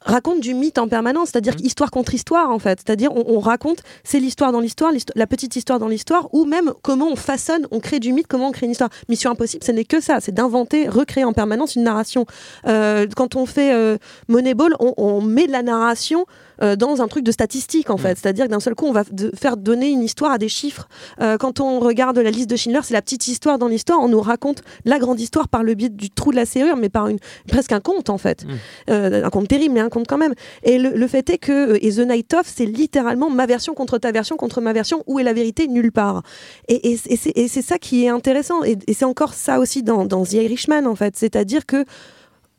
[0.06, 1.66] raconte du mythe en permanence, c'est-à-dire Mm.
[1.66, 2.78] histoire contre histoire en fait.
[2.84, 6.44] C'est-à-dire on, on raconte, c'est l'histoire dans l'histoire, l'histo- la petite histoire dans l'histoire, ou
[6.46, 8.90] même comment on façonne, on crée du mythe, comment on crée une histoire.
[9.08, 12.24] Mission Impossible, ce n'est que ça, c'est d'inventer, recréer en permanence une narration.
[12.66, 13.98] Euh, quand on fait euh,
[14.28, 16.24] Moneyball, on, on met de la narration
[16.62, 19.04] euh, dans un truc de statistique en fait, c'est-à-dire que d'un seul coup on va
[19.10, 20.88] de- faire donner une histoire à des chiffres.
[21.20, 24.08] Euh, quand on regarde la liste de Schindler, c'est la petite histoire dans l'histoire, on
[24.08, 27.08] nous raconte la grande histoire par le biais du trou de la serrure, mais par
[27.08, 28.50] une presque un conte en fait, Mm.
[28.90, 30.34] Euh, un conte terrible, mais un conte quand même.
[30.62, 33.98] Et le, fait est que euh, et The Night Of, c'est littéralement ma version contre
[33.98, 35.02] ta version contre ma version.
[35.06, 36.22] Où est la vérité Nulle part.
[36.68, 38.62] Et, et, c'est ça qui est intéressant.
[38.64, 41.84] Et, c'est encore ça aussi dans, dans The Irishman en fait, c'est-à-dire que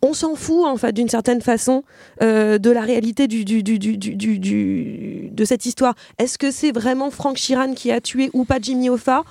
[0.01, 1.83] on s'en fout en fait d'une certaine façon
[2.21, 5.95] euh, de la réalité du, du, du, du, de cette histoire.
[6.19, 9.23] Est-ce que c'est vraiment Frank Sheeran qui a tué ou pas Jimmy Hoffa?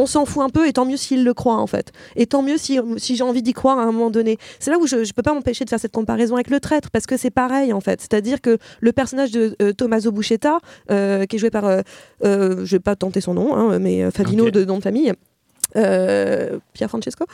[0.00, 1.92] On s'en fout un peu, et tant mieux s'il le croit en fait.
[2.16, 4.38] Et tant mieux si, si j'ai envie d'y croire à un moment donné.
[4.58, 6.90] C'est là où je ne peux pas m'empêcher de faire cette comparaison avec le traître,
[6.90, 8.00] parce que c'est pareil en fait.
[8.00, 10.58] C'est-à-dire que le personnage de euh, Tommaso Buscetta,
[10.90, 11.82] euh, qui est joué par, euh,
[12.24, 14.04] euh, je vais pas tenter son nom, hein, mais
[14.46, 14.52] Ok.
[14.52, 15.12] de nom de famille,
[15.76, 17.24] euh, Pierre Francesco,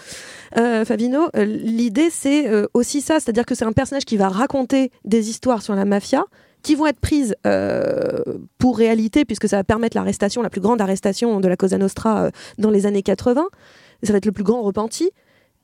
[0.58, 4.90] euh, Favino, euh, l'idée c'est aussi ça, c'est-à-dire que c'est un personnage qui va raconter
[5.04, 6.24] des histoires sur la mafia
[6.66, 8.18] qui vont être prises euh,
[8.58, 12.24] pour réalité, puisque ça va permettre l'arrestation, la plus grande arrestation de la Cosa Nostra
[12.24, 13.46] euh, dans les années 80.
[14.02, 15.10] Ça va être le plus grand repenti.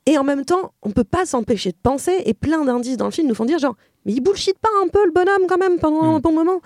[0.05, 3.11] Et en même temps, on peut pas s'empêcher de penser, et plein d'indices dans le
[3.11, 3.75] film nous font dire genre,
[4.05, 6.15] mais il bullshit pas un peu le bonhomme quand même pendant Mm.
[6.15, 6.61] un bon moment.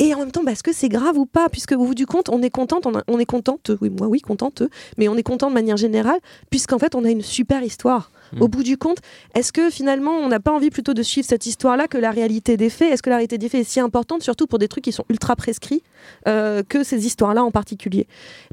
[0.00, 2.28] Et en même temps, est-ce que c'est grave ou pas Puisque au bout du compte,
[2.28, 4.62] on est contente, on, a- on est contente, oui, moi oui, contente,
[4.98, 6.18] mais on est content de manière générale,
[6.50, 8.10] puisqu'en fait, on a une super histoire.
[8.32, 8.42] Mm.
[8.42, 8.98] Au bout du compte,
[9.34, 12.56] est-ce que finalement, on n'a pas envie plutôt de suivre cette histoire-là que la réalité
[12.56, 12.92] des faits?
[12.92, 15.04] Est-ce que la réalité des faits est si importante, surtout pour des trucs qui sont
[15.08, 15.82] ultra prescrits,
[16.28, 18.06] euh, que ces histoires-là en particulier?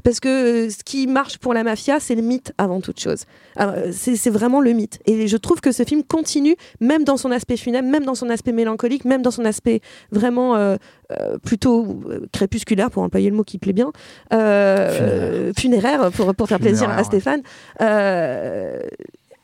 [0.04, 3.24] Parce que euh, ce qui marche pour la mafia, c'est le mythe avant toute chose.
[3.60, 4.98] Euh, c'est vraiment le mythe.
[5.06, 8.30] Et je trouve que ce film continue, même dans son aspect funèbre, même dans son
[8.30, 10.76] aspect mélancolique, même dans son aspect vraiment euh,
[11.12, 12.00] euh, plutôt
[12.32, 13.92] crépusculaire, pour employer le mot qui plaît bien,
[14.32, 17.04] euh, funéraire, pour, pour faire plaisir Funéraire, à ouais.
[17.04, 17.42] Stéphane.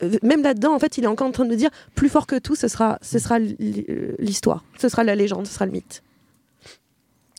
[0.05, 2.38] Euh, même là-dedans, en fait, il est encore en train de dire plus fort que
[2.38, 6.02] tout, ce sera, ce sera l'histoire, ce sera la légende, ce sera le mythe.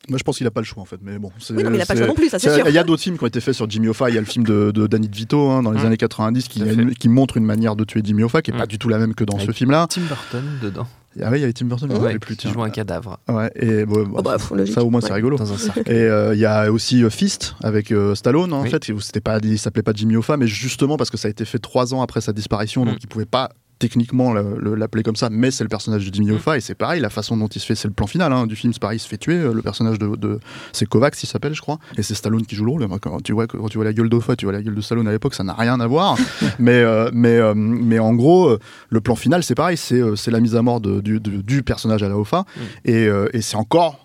[0.08, 1.00] Moi, je pense qu'il a pas le choix en fait.
[1.02, 2.54] Mais bon, c'est- Oui, non, mais il n'a pas le choix non plus, ça c'est
[2.54, 2.68] sûr.
[2.68, 4.10] Il y a d'autres films qui ont été faits sur Jimmy Hoffa.
[4.10, 5.86] Il y a le film de, de Danny DeVito hein, dans les Mm.
[5.88, 8.58] années 90 qui, une- qui montre une manière de tuer Jimmy Hoffa qui est Mm.
[8.58, 9.88] pas du tout la même que dans ce film-là.
[9.90, 10.88] Tim Burton dedans.
[11.24, 12.36] Ah oui, il y avait Tim Burton, me Ouais, plus.
[12.36, 14.38] qui joue un cadavre Ouais, et bon, Oh, bah,
[14.72, 15.38] ça au moins c'est rigolo.
[15.38, 15.82] dans un cercle.
[15.90, 18.90] Et euh, il y a aussi euh, Fist avec euh, Stallone hein, en fait.
[18.90, 21.46] où C'était pas, il s'appelait pas Jimmy Hoffa, mais justement parce que ça a été
[21.46, 22.90] fait trois ans après sa disparition, Mm.
[22.90, 23.50] donc il pouvait pas
[23.80, 26.36] techniquement le- le- l'appeler comme ça, mais c'est le personnage de Jimmy Mm.
[26.36, 27.02] Hoffa et c'est pareil.
[27.02, 28.72] La façon dont il se fait, c'est le plan final hein, du film.
[28.74, 29.36] C'est pareil, il se fait tuer.
[29.36, 30.40] euh, Le personnage de, de
[30.72, 32.88] c'est Kovacs, il s'appelle, je crois, et c'est Stallone qui joue le rôle.
[33.00, 35.08] Quand tu vois, quand tu vois la gueule d'Hoffa, tu vois la gueule de Stallone
[35.08, 36.18] à l'époque, ça n'a rien à voir.
[36.60, 38.58] mais euh, mais euh, mais en gros,
[38.90, 39.78] le plan final, c'est pareil.
[39.78, 42.46] C'est la mise à mort de- du, de- du personnage à la Hoffa,
[42.86, 44.00] et, euh, et c'est encore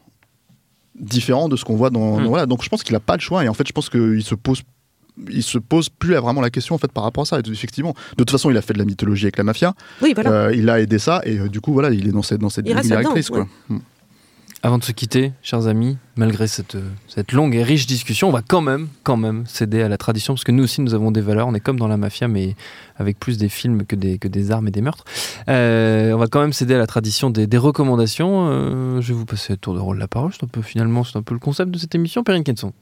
[0.99, 2.25] différent de ce qu'on voit dans, Mm.
[2.25, 3.89] dans- voilà donc je pense qu'il a pas le choix et en fait je pense
[3.89, 4.63] qu'il se pose
[5.29, 7.95] il se pose plus vraiment la question en fait par rapport à ça et effectivement
[8.13, 10.31] de toute façon il a fait de la mythologie avec la mafia Oui, voilà.
[10.31, 12.51] Euh, il a aidé ça et euh, du coup voilà il est dans cette dans
[12.51, 13.31] cette directrice
[13.69, 13.79] Mm.
[14.63, 18.31] Avant de se quitter, chers amis, malgré cette, euh, cette longue et riche discussion, on
[18.31, 21.11] va quand même, quand même céder à la tradition, parce que nous aussi, nous avons
[21.11, 21.49] des valeurs.
[21.49, 22.57] On est comme dans la mafia, mais
[22.99, 25.05] avec plus des films que des, que des armes et des meurtres.
[25.49, 28.49] Euh, on va quand même céder à la tradition des, des recommandations.
[28.51, 30.33] Euh, je vais vous passer le tour de rôle de la parole.
[30.35, 32.23] C'est un peu, finalement, c'est un peu le concept de cette émission.
[32.23, 32.75] Perrine Kenson.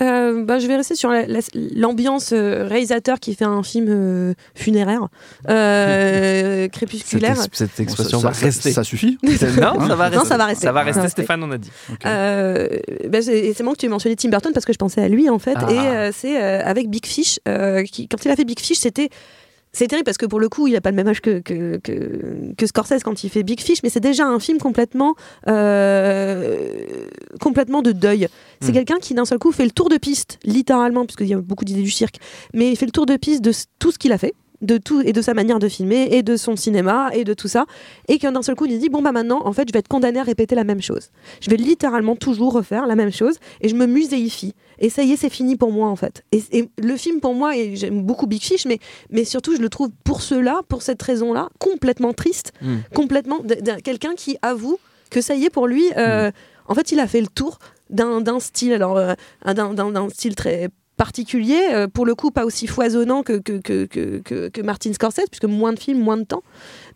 [0.00, 1.40] Euh, bah, je vais rester sur la- la-
[1.76, 5.08] l'ambiance euh, réalisateur qui fait un film euh, funéraire,
[5.50, 7.32] euh, Cette, crépusculaire.
[7.44, 8.72] ex- cette Bon, expression ça, va ça- rester.
[8.72, 10.28] Ça suffit non, ça va Non, rester.
[10.28, 10.66] ça va rester.
[10.66, 11.70] Ça va rester, Stéphane, on a dit.
[12.06, 12.68] Euh,
[13.08, 15.28] bah, c'est bon que tu aies mentionné Tim Burton parce que je pensais à lui
[15.28, 15.56] en fait.
[15.56, 15.70] Ah.
[15.70, 17.38] Et euh, c'est euh, avec Big Fish.
[17.46, 19.10] euh, qui, quand il a fait Big Fish, c'était.
[19.74, 21.78] C'est terrible parce que pour le coup, il n'a pas le même âge que, que,
[21.78, 25.14] que, que Scorsese quand il fait Big Fish, mais c'est déjà un film complètement,
[25.48, 27.06] euh,
[27.40, 28.28] complètement de deuil.
[28.60, 28.74] C'est Hmm.
[28.74, 31.64] quelqu'un qui d'un seul coup fait le tour de piste, littéralement, puisqu'il y a beaucoup
[31.64, 32.16] d'idées du cirque,
[32.54, 35.02] mais il fait le tour de piste de tout ce qu'il a fait de tout
[35.02, 37.66] et de sa manière de filmer et de son cinéma et de tout ça.
[38.08, 39.88] Et qu'un d'un seul coup il dit bon bah maintenant en fait je vais être
[39.88, 41.10] condamné à répéter la même chose.
[41.40, 44.54] Je vais littéralement toujours refaire la même chose et je me muséifie.
[44.78, 46.24] Et ça y est c'est fini pour moi en fait.
[46.32, 48.78] Et, et le film pour moi et j'aime beaucoup Big Fish mais
[49.10, 52.76] mais surtout je le trouve pour cela pour cette raison là complètement triste Mm.
[52.94, 53.38] complètement
[53.84, 54.78] quelqu'un qui avoue
[55.10, 56.30] que ça y est pour lui euh,
[56.66, 57.58] en fait il a fait le tour
[57.90, 60.68] d'un style alors euh, un- d'un d'un- d'un style très
[61.06, 65.26] particulier, euh, pour le coup pas aussi foisonnant que, que, que, que, que- Martin Scorsese,
[65.30, 66.44] puisque moins de films, moins de temps.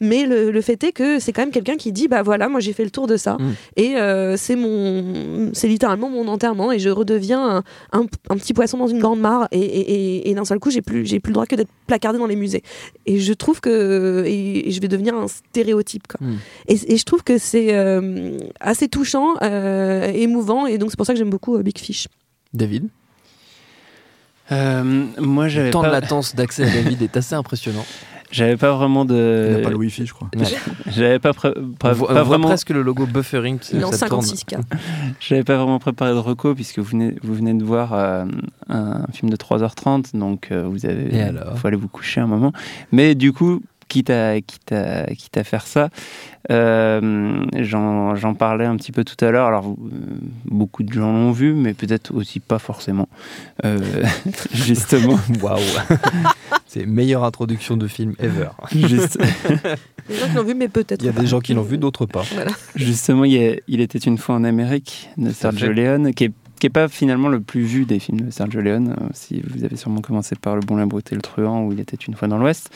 [0.01, 2.61] Mais le, le fait est que c'est quand même quelqu'un qui dit, bah voilà, moi
[2.61, 3.53] j'ai fait le tour de ça, Mm.
[3.77, 7.63] et euh, c'est mon, c'est littéralement mon enterrement, et je redeviens un,
[7.99, 10.71] un- un petit poisson dans une grande mare, et, et, et- et d'un seul coup
[10.71, 12.63] j'ai plus, j'ai plus le droit que d'être placardé dans les musées.
[13.07, 16.07] Et je trouve que, et, je vais devenir un stéréotype.
[16.07, 16.21] Quoi.
[16.25, 16.37] Mm.
[16.69, 19.35] Et, je trouve que c'est euh, assez touchant,
[20.27, 22.07] émouvant, et donc c'est pour ça que j'aime beaucoup Big Fish.
[22.55, 22.85] David?
[24.53, 27.85] Euh, moi, Le j'avais temps de pas, latence d'accès à David est assez impressionnant.
[28.31, 29.55] j'avais pas vraiment Il de.
[29.57, 30.29] n'a pas le Wi-Fi, je crois.
[30.89, 32.49] J'avais pas, pré- pas, on voit, pas on voit vraiment.
[32.49, 33.59] presque le logo buffering.
[33.73, 34.25] Il est en ça tourne.
[34.25, 34.61] 56K.
[35.21, 38.25] J'avais pas vraiment préparé de reco puisque vous venez, vous venez de voir euh,
[38.69, 42.27] un film de 3h30, donc euh, vous avez, Et alors faut aller vous coucher un
[42.27, 42.53] moment.
[42.93, 45.89] Mais du coup, quitte à, quitte à, quitte à faire ça,
[46.51, 49.47] euh, j'en j'en parlais un petit peu tout à l'heure.
[49.47, 49.75] Alors,
[50.45, 53.09] beaucoup de gens l'ont vu, mais peut-être aussi pas forcément.
[53.65, 53.79] Euh,
[54.53, 55.61] justement, Waouh
[56.67, 58.49] C'est meilleure introduction de film ever.
[58.73, 59.19] juste-
[60.09, 61.03] Les gens qui l'ont vu, mais peut-être.
[61.03, 61.21] Il y a pas.
[61.21, 62.23] des gens qui l'ont vu, d'autres pas.
[62.35, 62.51] Voilà.
[62.75, 65.73] Justement, il, y a- il était une fois en Amérique de Sergio.
[65.73, 68.97] Leone, qui est, qui est pas finalement le plus vu des films de Sergio Leone.
[69.01, 71.73] euh, Si vous avez sûrement commencé par Le Bon, la Brute et le Truand, où
[71.73, 72.71] il était une fois dans l'Ouest.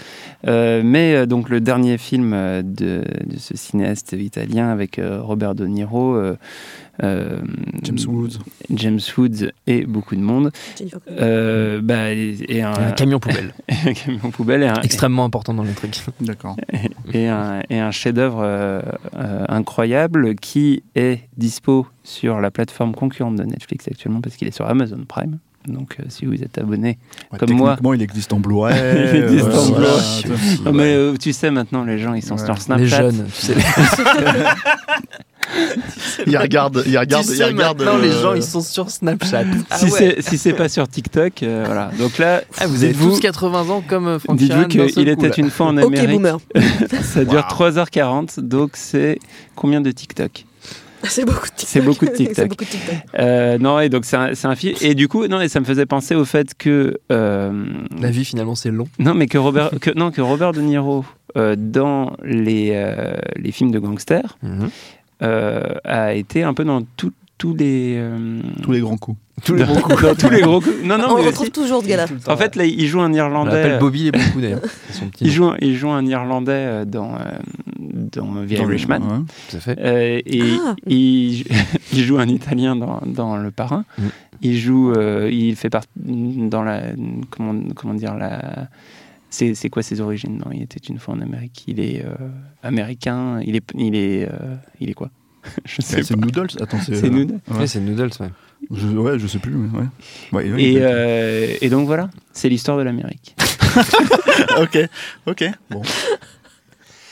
[0.47, 2.31] Euh, mais euh, donc le dernier film
[2.63, 3.05] de,
[3.39, 6.21] ce cinéaste italien avec Robert De Niro.
[7.03, 7.41] Euh,
[7.83, 8.39] James Woods.
[8.71, 10.51] James Woods et beaucoup de monde.
[11.11, 13.55] Euh, bah, et, et un, Un camion poubelle.
[13.87, 15.95] un camion poubelle et un, Extrêmement important dans l'intrigue.
[16.21, 16.57] D'accord.
[17.13, 18.83] et un, et un chef-d'œuvre euh,
[19.49, 24.67] incroyable qui est dispo sur la plateforme concurrente de Netflix actuellement parce qu'il est sur
[24.67, 25.39] Amazon Prime.
[25.69, 26.97] Donc, euh, si vous êtes abonné,
[27.31, 27.71] Ouais, Comme moi.
[27.73, 28.75] techniquement, il existe en Blu-ray.
[29.15, 29.89] Il existe euh, en voilà,
[30.25, 30.73] Blu-ray.
[30.75, 32.45] mais euh, tu sais maintenant, les gens ils sont Ouais.
[32.47, 32.97] sur Les Snapchat.
[33.03, 33.55] jeunes, tu sais.
[36.27, 37.79] Il regarde, il regarde, tu il regarde.
[37.79, 39.45] maintenant, les euh, gens, ils sont sur Snapchat.
[39.71, 39.91] Ah Si ouais.
[39.91, 41.91] c'est si c'est pas sur TikTok, euh, voilà.
[41.99, 45.35] Donc là, Ah, vous avez tous 80 ans comme euh, Frank dites-vous qu'il était là.
[45.39, 46.11] une fois en Amérique.
[46.11, 46.39] boomer.
[47.03, 49.19] Ça dure 3h40, donc c'est
[49.57, 50.45] combien de TikTok?
[51.05, 51.67] C'est beaucoup de TikTok.
[51.69, 52.37] C'est beaucoup de TikTok.
[52.37, 52.95] C'est beaucoup de TikTok.
[53.19, 54.77] Euh, non, et donc c'est un, c'est un film.
[54.83, 56.99] Et du coup, non, et ça me faisait penser au fait que.
[57.11, 57.65] euh,
[57.99, 58.87] La vie, finalement, c'est long.
[58.99, 61.07] non, mais que Robert, que, non, que Robert De Niro,
[61.39, 64.67] euh, dans les, euh, les films de gangsters, euh,
[65.85, 67.95] a été un peu dans tout- tous les.
[67.97, 69.17] euh, Tous les grands coups.
[69.45, 70.03] tous les gros coups.
[70.03, 70.77] Dans tous les gros coups.
[70.85, 72.05] Non, non, On mais le retrouve aussi- tout gars-là.
[72.29, 73.63] En fait, là, il joue un on Irlandais.
[73.63, 74.61] l'appelle Bobby les beaucoup d'ailleurs.
[75.23, 77.19] Il joue, un- il joue un Irlandais euh, dans, euh,
[77.79, 78.99] dans The Dans le- Irishman.
[79.01, 79.19] ouais.
[79.49, 79.79] Tout à fait.
[79.81, 80.75] Euh, et Ah.
[80.87, 81.45] il,
[81.95, 83.85] il joue un Italien dans, dans Le Parrain.
[83.99, 84.03] Mm.
[84.43, 86.81] Il joue, euh, il fait partie dans la,
[87.31, 88.69] comment, comment dire la.
[89.31, 90.39] C'est, c'est quoi ses origines?
[90.45, 91.65] Non, il était une fois en Amérique.
[91.69, 92.15] Il est euh,
[92.63, 93.41] américain.
[93.45, 95.11] Il est, il est, euh, il est quoi?
[95.65, 96.21] Je sais C'est pas.
[96.21, 96.49] Noodles?
[96.61, 96.97] Attends, c'est.
[96.97, 97.39] C'est Noodles.
[97.49, 97.59] Ouais.
[97.59, 98.31] Ouais, c'est Noodles, ouais.
[98.73, 99.53] Je, ouais, je sais plus.
[99.55, 99.87] Mais ouais.
[100.33, 103.37] Ouais, ouais, Et, euh, et donc voilà, c'est l'histoire de l'Amérique.
[104.61, 104.79] ok,
[105.27, 105.45] ok.
[105.71, 105.83] Bon.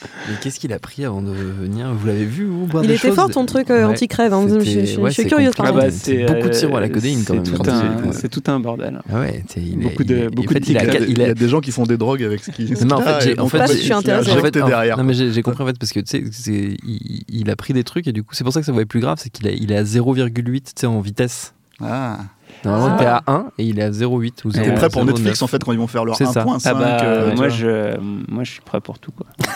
[0.01, 1.93] Mais qu'est-ce qu'il a pris avant de venir?
[1.93, 3.15] Vous l'avez vu vous boire Il des était choses?
[3.17, 3.83] fort ton truc euh, Ouais.
[3.83, 4.33] anti-crève.
[4.33, 4.45] hein.
[4.47, 5.73] Je, C'était- je- je ouais, suis curieuse Ah contre.
[5.75, 8.13] bah, c'est beaucoup de sirop à la codéine, quand c'est même, Tout quand un, il-
[8.13, 9.01] c'est tout un bordel.
[9.11, 10.87] Ah ouais, il Beaucoup est- de- il est- beaucoup en fait, de il a- Il
[10.87, 12.51] y, a, il il y a- a des gens qui font des drogues avec ce
[12.51, 12.63] qui.
[12.85, 14.31] Non, mais en fait, en fait, Pas si j'ai- je suis intéressée.
[14.97, 16.77] Non, mais j'ai compris en fait parce que tu sais,
[17.29, 18.87] il, a pris des trucs et du coup, c'est pour ça que ça va être
[18.87, 21.53] plus grave, c'est qu'il est, à 0,8 tu sais, en vitesse.
[21.81, 22.19] Ah.
[22.65, 22.99] Normalement, Ah.
[22.99, 25.07] t'es à 1 et il est à 0,8 ou T'es T'es 0, prêt pour 0,9.
[25.07, 26.43] Netflix en fait quand ils vont faire leur C'est ça.
[26.43, 27.97] 1.5 Ah bah, euh, moi, je,
[28.29, 29.11] moi, je suis prêt pour tout.
[29.11, 29.25] Quoi.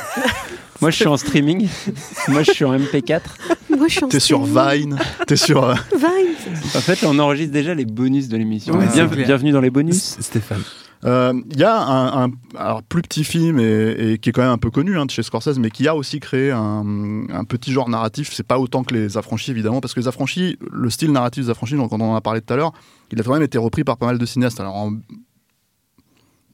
[0.84, 1.68] Moi, je suis en streaming.
[2.28, 3.22] Moi, je suis en MP4.
[3.70, 4.44] Moi, je suis en T'es sur.
[4.44, 5.64] Vine, t'es sur.
[5.64, 6.36] euh, Vine.
[6.76, 8.76] En fait, on enregistre déjà les bonus de l'émission.
[8.78, 10.18] Ouais, Bien- bienvenue dans les bonus.
[10.20, 10.62] Stéphane.
[11.06, 14.42] Euh, Il y a un, un- alors, plus petit film et, et qui est quand
[14.42, 16.84] même un peu connu hein, de chez Scorsese, mais qui a aussi créé un,
[17.30, 18.32] un petit genre narratif.
[18.34, 21.50] C'est pas autant que les affranchis évidemment, parce que les affranchis, le style narratif des
[21.50, 22.72] affranchis, donc on en a parlé tout à l'heure,
[23.12, 24.60] il a quand même été repris par pas mal de cinéastes.
[24.62, 24.92] Alors en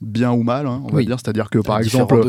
[0.01, 1.05] bien ou mal, hein, on va Oui.
[1.05, 1.17] dire.
[1.19, 2.21] C'est-à-dire que par À exemple,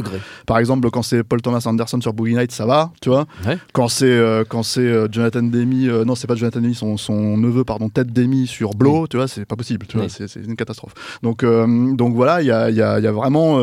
[0.47, 3.27] par exemple, quand c'est Paul Thomas Anderson sur Boogie Nights, ça va, tu vois.
[3.47, 3.59] Ouais.
[3.73, 6.97] Quand c'est euh, quand c'est euh, Jonathan Demi, euh, non, c'est pas Jonathan Demi, son,
[6.97, 10.12] son neveu, pardon, Ted Demi sur Blow, tu vois, c'est pas possible, tu vois, Oui.
[10.14, 10.95] c'est c'est une catastrophe.
[11.23, 13.61] Donc donc voilà, il y a, y, a, il y a vraiment,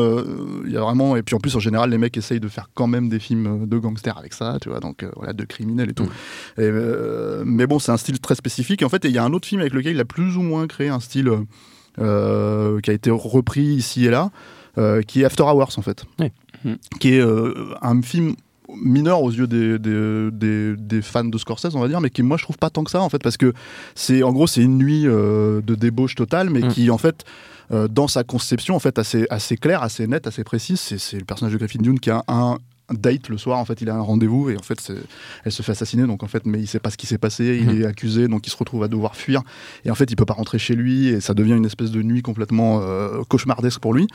[0.64, 2.70] il y a vraiment, et puis en plus en général, les mecs essayent de faire
[2.74, 5.94] quand même des films de gangsters avec ça, tu vois, donc voilà, de criminels et
[5.94, 6.08] tout.
[6.58, 6.62] Mm.
[6.62, 6.70] Et,
[7.44, 8.82] mais bon, c'est un style très spécifique.
[8.82, 10.42] Et en fait, il y a un autre film avec lequel il a plus ou
[10.42, 11.30] moins créé un style
[12.00, 14.30] euh, qui a été repris ici et là,
[14.78, 16.30] euh, qui est After Hours en fait, Oui.
[16.64, 16.74] Mm.
[17.00, 18.34] qui est euh, un film
[18.82, 22.22] mineur aux yeux des, des, des- des fans de Scorsese on va dire mais qui
[22.22, 23.54] moi je trouve pas tant que ça en fait parce que
[23.94, 26.68] c'est en gros c'est une nuit euh, de débauche totale mais Mm.
[26.68, 27.24] qui en fait
[27.72, 31.18] euh, dans sa conception en fait assez assez claire assez nette assez précise c'est c'est
[31.18, 32.58] le personnage de Griffin Dune qui a un
[32.90, 34.92] date le soir en fait il a un rendez-vous et en fait
[35.44, 37.58] elle se fait assassiner donc en fait mais il sait pas ce qui s'est passé
[37.60, 37.82] il Mhm.
[37.82, 39.42] est accusé donc il se retrouve à devoir fuir
[39.84, 42.02] et en fait il peut pas rentrer chez lui et ça devient une espèce de
[42.02, 44.06] nuit complètement euh, cauchemardesque pour lui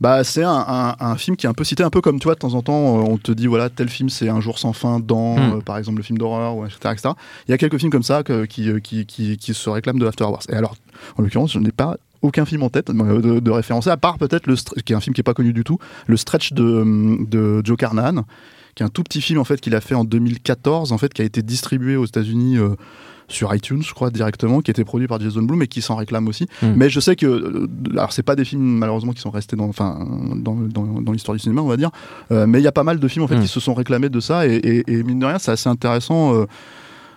[0.00, 2.24] bah c'est un, un- un film qui est un peu cité un peu comme tu
[2.24, 4.58] vois de temps en temps euh, on te dit voilà tel film c'est un jour
[4.58, 5.52] sans fin dans Mhm.
[5.54, 7.08] euh, par exemple le film d'horreur ou etc., etc.
[7.48, 10.06] il y a quelques films comme ça que- qui, qui, qui, qui se réclament de
[10.06, 10.76] After Hours et alors
[11.16, 14.18] en l'occurrence je n'ai pas aucun film en tête euh, de, de référencer à part
[14.18, 14.54] peut-être le
[14.84, 17.76] qui est un film qui est pas connu du tout le stretch de, de Joe
[17.76, 18.24] Carnahan
[18.74, 21.12] qui est un tout petit film en fait qu'il a fait en 2014 en fait
[21.12, 22.70] qui a été distribué aux États-Unis euh,
[23.28, 26.26] sur iTunes je crois directement qui était produit par Jason Blum et qui s'en réclame
[26.28, 26.72] aussi Mm.
[26.76, 29.68] mais je sais que euh, alors c'est pas des films malheureusement qui sont restés dans
[29.68, 30.06] enfin
[30.36, 31.90] dans, dans, dans l'histoire du cinéma on va dire
[32.30, 33.42] euh, mais il y a pas mal de films en fait Mm.
[33.42, 36.34] qui se sont réclamés de ça et, et, et mine de rien c'est assez intéressant
[36.34, 36.46] euh,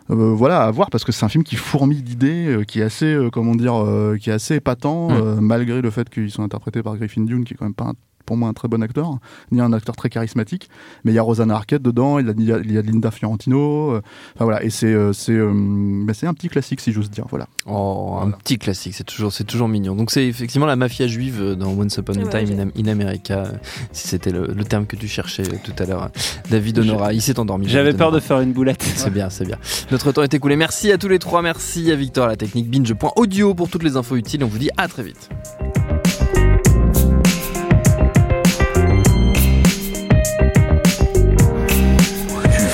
[0.07, 3.05] voilà à voir parce que c'est un film qui fourmille d'idées euh, qui est assez
[3.13, 5.13] euh, comment dire euh, qui est assez épatant Mm.
[5.13, 7.85] euh, malgré le fait qu'ils sont interprétés par Griffin Dune qui est quand même pas
[7.85, 7.93] un-
[8.25, 9.17] pour moi un très bon acteur
[9.51, 10.69] ni un acteur très charismatique
[11.03, 14.01] mais il y a Rosanna Arquette dedans il y a, il y Linda Fiorentino euh,
[14.35, 17.47] enfin voilà et c'est euh, c'est euh, c'est un petit classique si j'ose dire voilà
[17.67, 19.95] Oh, un petit classique, c'est toujours, c'est toujours mignon.
[19.95, 23.45] Donc c'est effectivement la mafia juive dans Once Upon a Ouais, Time in, in America,
[23.91, 26.11] si c'était le, le terme que tu cherchais tout à l'heure.
[26.51, 27.67] David Honora, il s'est endormi.
[27.67, 28.83] J'avais peur de faire une boulette.
[28.95, 29.57] C'est bien, c'est bien.
[29.91, 30.55] Notre temps est écoulé.
[30.55, 31.41] Merci à tous les trois.
[31.41, 34.43] Merci à Victor à la technique binge.audio pour toutes les infos utiles.
[34.43, 35.29] On vous dit à très vite.